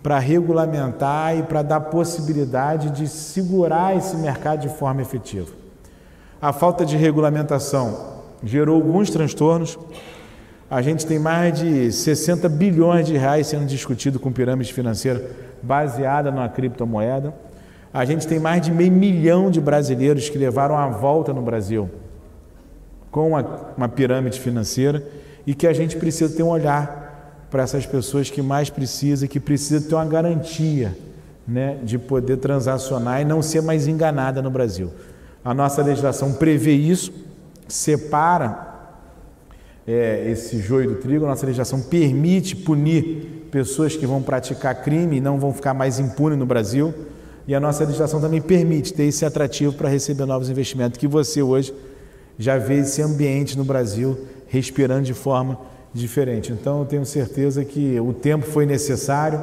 para 0.04 0.18
regulamentar 0.18 1.34
e 1.34 1.42
para 1.42 1.62
dar 1.62 1.80
possibilidade 1.80 2.90
de 2.90 3.08
segurar 3.08 3.96
esse 3.96 4.14
mercado 4.18 4.60
de 4.60 4.68
forma 4.68 5.00
efetiva. 5.00 5.50
A 6.42 6.52
falta 6.52 6.84
de 6.84 6.94
regulamentação 6.94 8.20
gerou 8.42 8.76
alguns 8.76 9.08
transtornos. 9.08 9.78
A 10.70 10.82
gente 10.82 11.06
tem 11.06 11.18
mais 11.18 11.58
de 11.58 11.90
60 11.90 12.50
bilhões 12.50 13.06
de 13.06 13.16
reais 13.16 13.46
sendo 13.46 13.64
discutido 13.64 14.20
com 14.20 14.30
pirâmide 14.30 14.74
financeira 14.74 15.24
baseada 15.62 16.30
numa 16.30 16.50
criptomoeda. 16.50 17.32
A 17.90 18.04
gente 18.04 18.26
tem 18.26 18.38
mais 18.38 18.60
de 18.60 18.70
meio 18.70 18.92
milhão 18.92 19.50
de 19.50 19.58
brasileiros 19.58 20.28
que 20.28 20.36
levaram 20.36 20.76
a 20.76 20.86
volta 20.86 21.32
no 21.32 21.40
Brasil 21.40 21.88
com 23.10 23.28
uma, 23.28 23.72
uma 23.74 23.88
pirâmide 23.88 24.38
financeira 24.38 25.02
e 25.46 25.54
que 25.54 25.66
a 25.66 25.72
gente 25.72 25.96
precisa 25.96 26.36
ter 26.36 26.42
um 26.42 26.50
olhar 26.50 27.03
para 27.54 27.62
essas 27.62 27.86
pessoas 27.86 28.28
que 28.28 28.42
mais 28.42 28.68
precisam, 28.68 29.28
que 29.28 29.38
precisam 29.38 29.88
ter 29.88 29.94
uma 29.94 30.04
garantia 30.04 30.98
né, 31.46 31.78
de 31.84 31.96
poder 31.96 32.38
transacionar 32.38 33.22
e 33.22 33.24
não 33.24 33.40
ser 33.42 33.62
mais 33.62 33.86
enganada 33.86 34.42
no 34.42 34.50
Brasil. 34.50 34.90
A 35.44 35.54
nossa 35.54 35.80
legislação 35.80 36.32
prevê 36.32 36.72
isso, 36.72 37.12
separa 37.68 38.90
é, 39.86 40.28
esse 40.32 40.58
joio 40.58 40.94
do 40.94 40.96
trigo, 40.96 41.26
a 41.26 41.28
nossa 41.28 41.46
legislação 41.46 41.80
permite 41.80 42.56
punir 42.56 43.46
pessoas 43.52 43.94
que 43.94 44.04
vão 44.04 44.20
praticar 44.20 44.82
crime 44.82 45.18
e 45.18 45.20
não 45.20 45.38
vão 45.38 45.54
ficar 45.54 45.74
mais 45.74 46.00
impunes 46.00 46.36
no 46.36 46.44
Brasil. 46.44 46.92
E 47.46 47.54
a 47.54 47.60
nossa 47.60 47.84
legislação 47.84 48.20
também 48.20 48.42
permite 48.42 48.92
ter 48.92 49.04
esse 49.04 49.24
atrativo 49.24 49.74
para 49.74 49.88
receber 49.88 50.26
novos 50.26 50.50
investimentos, 50.50 50.98
que 50.98 51.06
você 51.06 51.40
hoje 51.40 51.72
já 52.36 52.58
vê 52.58 52.80
esse 52.80 53.00
ambiente 53.00 53.56
no 53.56 53.62
Brasil 53.64 54.18
respirando 54.48 55.02
de 55.02 55.14
forma 55.14 55.72
diferente. 55.94 56.52
Então, 56.52 56.80
eu 56.80 56.84
tenho 56.84 57.06
certeza 57.06 57.64
que 57.64 57.98
o 58.00 58.12
tempo 58.12 58.44
foi 58.44 58.66
necessário, 58.66 59.40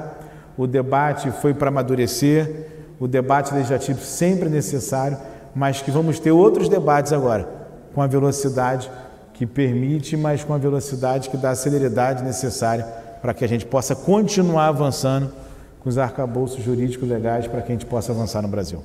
o 0.57 0.67
debate 0.67 1.31
foi 1.31 1.53
para 1.53 1.69
amadurecer, 1.69 2.67
o 2.99 3.07
debate 3.07 3.53
legislativo 3.53 4.01
sempre 4.01 4.47
é 4.47 4.51
necessário, 4.51 5.17
mas 5.55 5.81
que 5.81 5.89
vamos 5.89 6.19
ter 6.19 6.31
outros 6.31 6.69
debates 6.69 7.13
agora, 7.13 7.47
com 7.95 8.01
a 8.01 8.07
velocidade 8.07 8.91
que 9.33 9.45
permite, 9.45 10.15
mas 10.15 10.43
com 10.43 10.53
a 10.53 10.57
velocidade 10.57 11.29
que 11.29 11.37
dá 11.37 11.51
a 11.51 11.55
celeridade 11.55 12.23
necessária 12.23 12.85
para 13.21 13.33
que 13.33 13.43
a 13.43 13.47
gente 13.47 13.65
possa 13.65 13.95
continuar 13.95 14.67
avançando 14.67 15.31
com 15.79 15.89
os 15.89 15.97
arcabouços 15.97 16.63
jurídicos 16.63 17.07
legais 17.07 17.47
para 17.47 17.61
que 17.61 17.71
a 17.71 17.75
gente 17.75 17.85
possa 17.85 18.11
avançar 18.11 18.41
no 18.41 18.47
Brasil. 18.47 18.83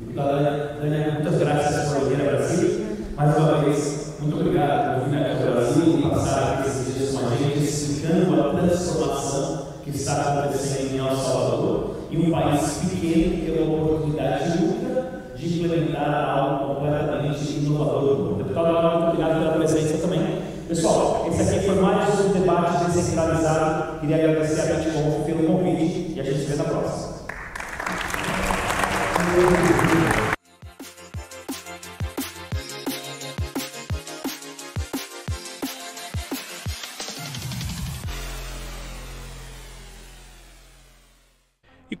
Deputada 0.00 0.76
Daniela, 0.80 1.12
muitas 1.12 1.38
graças 1.38 1.92
por 1.92 2.08
vir 2.08 2.16
Brasil. 2.16 2.86
Mais 3.16 3.36
uma 3.36 3.58
vez, 3.58 4.14
muito 4.20 4.40
obrigado 4.40 5.00
por 5.00 5.10
vir 5.10 5.18
ao 5.18 5.52
Brasil 5.52 5.98
e 5.98 6.10
passar 6.10 6.63
explicando 8.04 8.40
a 8.40 8.50
transformação 8.50 9.68
que 9.82 9.90
está 9.90 10.40
acontecendo 10.40 10.94
em 10.94 10.98
El 10.98 11.16
Salvador 11.16 11.96
e 12.10 12.18
um 12.18 12.30
país 12.30 12.78
pequeno 12.82 13.36
que 13.36 13.50
tem 13.50 13.66
uma 13.66 13.82
oportunidade 13.82 14.58
única 14.58 15.24
de 15.34 15.64
implementar 15.64 16.38
algo 16.38 16.74
completamente 16.74 17.58
inovador. 17.58 18.34
Deputado, 18.34 18.72
muito 18.72 19.08
obrigado 19.08 19.38
pela 19.40 19.52
presença 19.52 19.98
também. 19.98 20.42
Pessoal, 20.68 21.26
esse 21.28 21.42
aqui 21.42 21.66
foi 21.66 21.80
mais 21.80 22.20
um 22.20 22.32
debate 22.32 22.84
descentralizado. 22.84 24.00
Queria 24.00 24.16
agradecer 24.16 24.60
a 24.60 24.74
Bitconf 24.74 25.24
pelo 25.24 25.46
convite 25.46 26.12
e 26.14 26.20
a 26.20 26.24
gente 26.24 26.38
se 26.38 26.46
vê 26.46 26.56
na 26.56 26.64
próxima. 26.64 27.14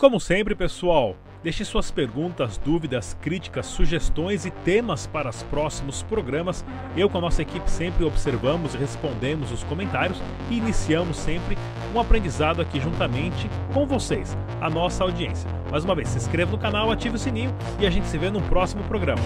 Como 0.04 0.20
sempre, 0.20 0.54
pessoal, 0.54 1.16
deixe 1.42 1.64
suas 1.64 1.90
perguntas, 1.90 2.58
dúvidas, 2.58 3.16
críticas, 3.22 3.64
sugestões 3.64 4.44
e 4.44 4.50
temas 4.50 5.06
para 5.06 5.30
os 5.30 5.42
próximos 5.44 6.02
programas. 6.02 6.62
Eu 6.94 7.08
com 7.08 7.16
a 7.16 7.20
nossa 7.22 7.40
equipe 7.40 7.70
sempre 7.70 8.04
observamos 8.04 8.74
e 8.74 8.76
respondemos 8.76 9.50
os 9.50 9.64
comentários 9.64 10.20
e 10.50 10.58
iniciamos 10.58 11.16
sempre 11.16 11.56
um 11.94 11.98
aprendizado 11.98 12.60
aqui 12.60 12.78
juntamente 12.78 13.48
com 13.72 13.86
vocês, 13.86 14.36
a 14.60 14.68
nossa 14.68 15.02
audiência. 15.04 15.48
Mais 15.70 15.86
uma 15.86 15.94
vez, 15.94 16.10
se 16.10 16.18
inscreva 16.18 16.50
no 16.50 16.58
canal, 16.58 16.92
ative 16.92 17.16
o 17.16 17.18
sininho 17.18 17.54
e 17.80 17.86
a 17.86 17.90
gente 17.90 18.06
se 18.06 18.18
vê 18.18 18.30
no 18.30 18.42
próximo 18.42 18.84
programa. 18.84 19.22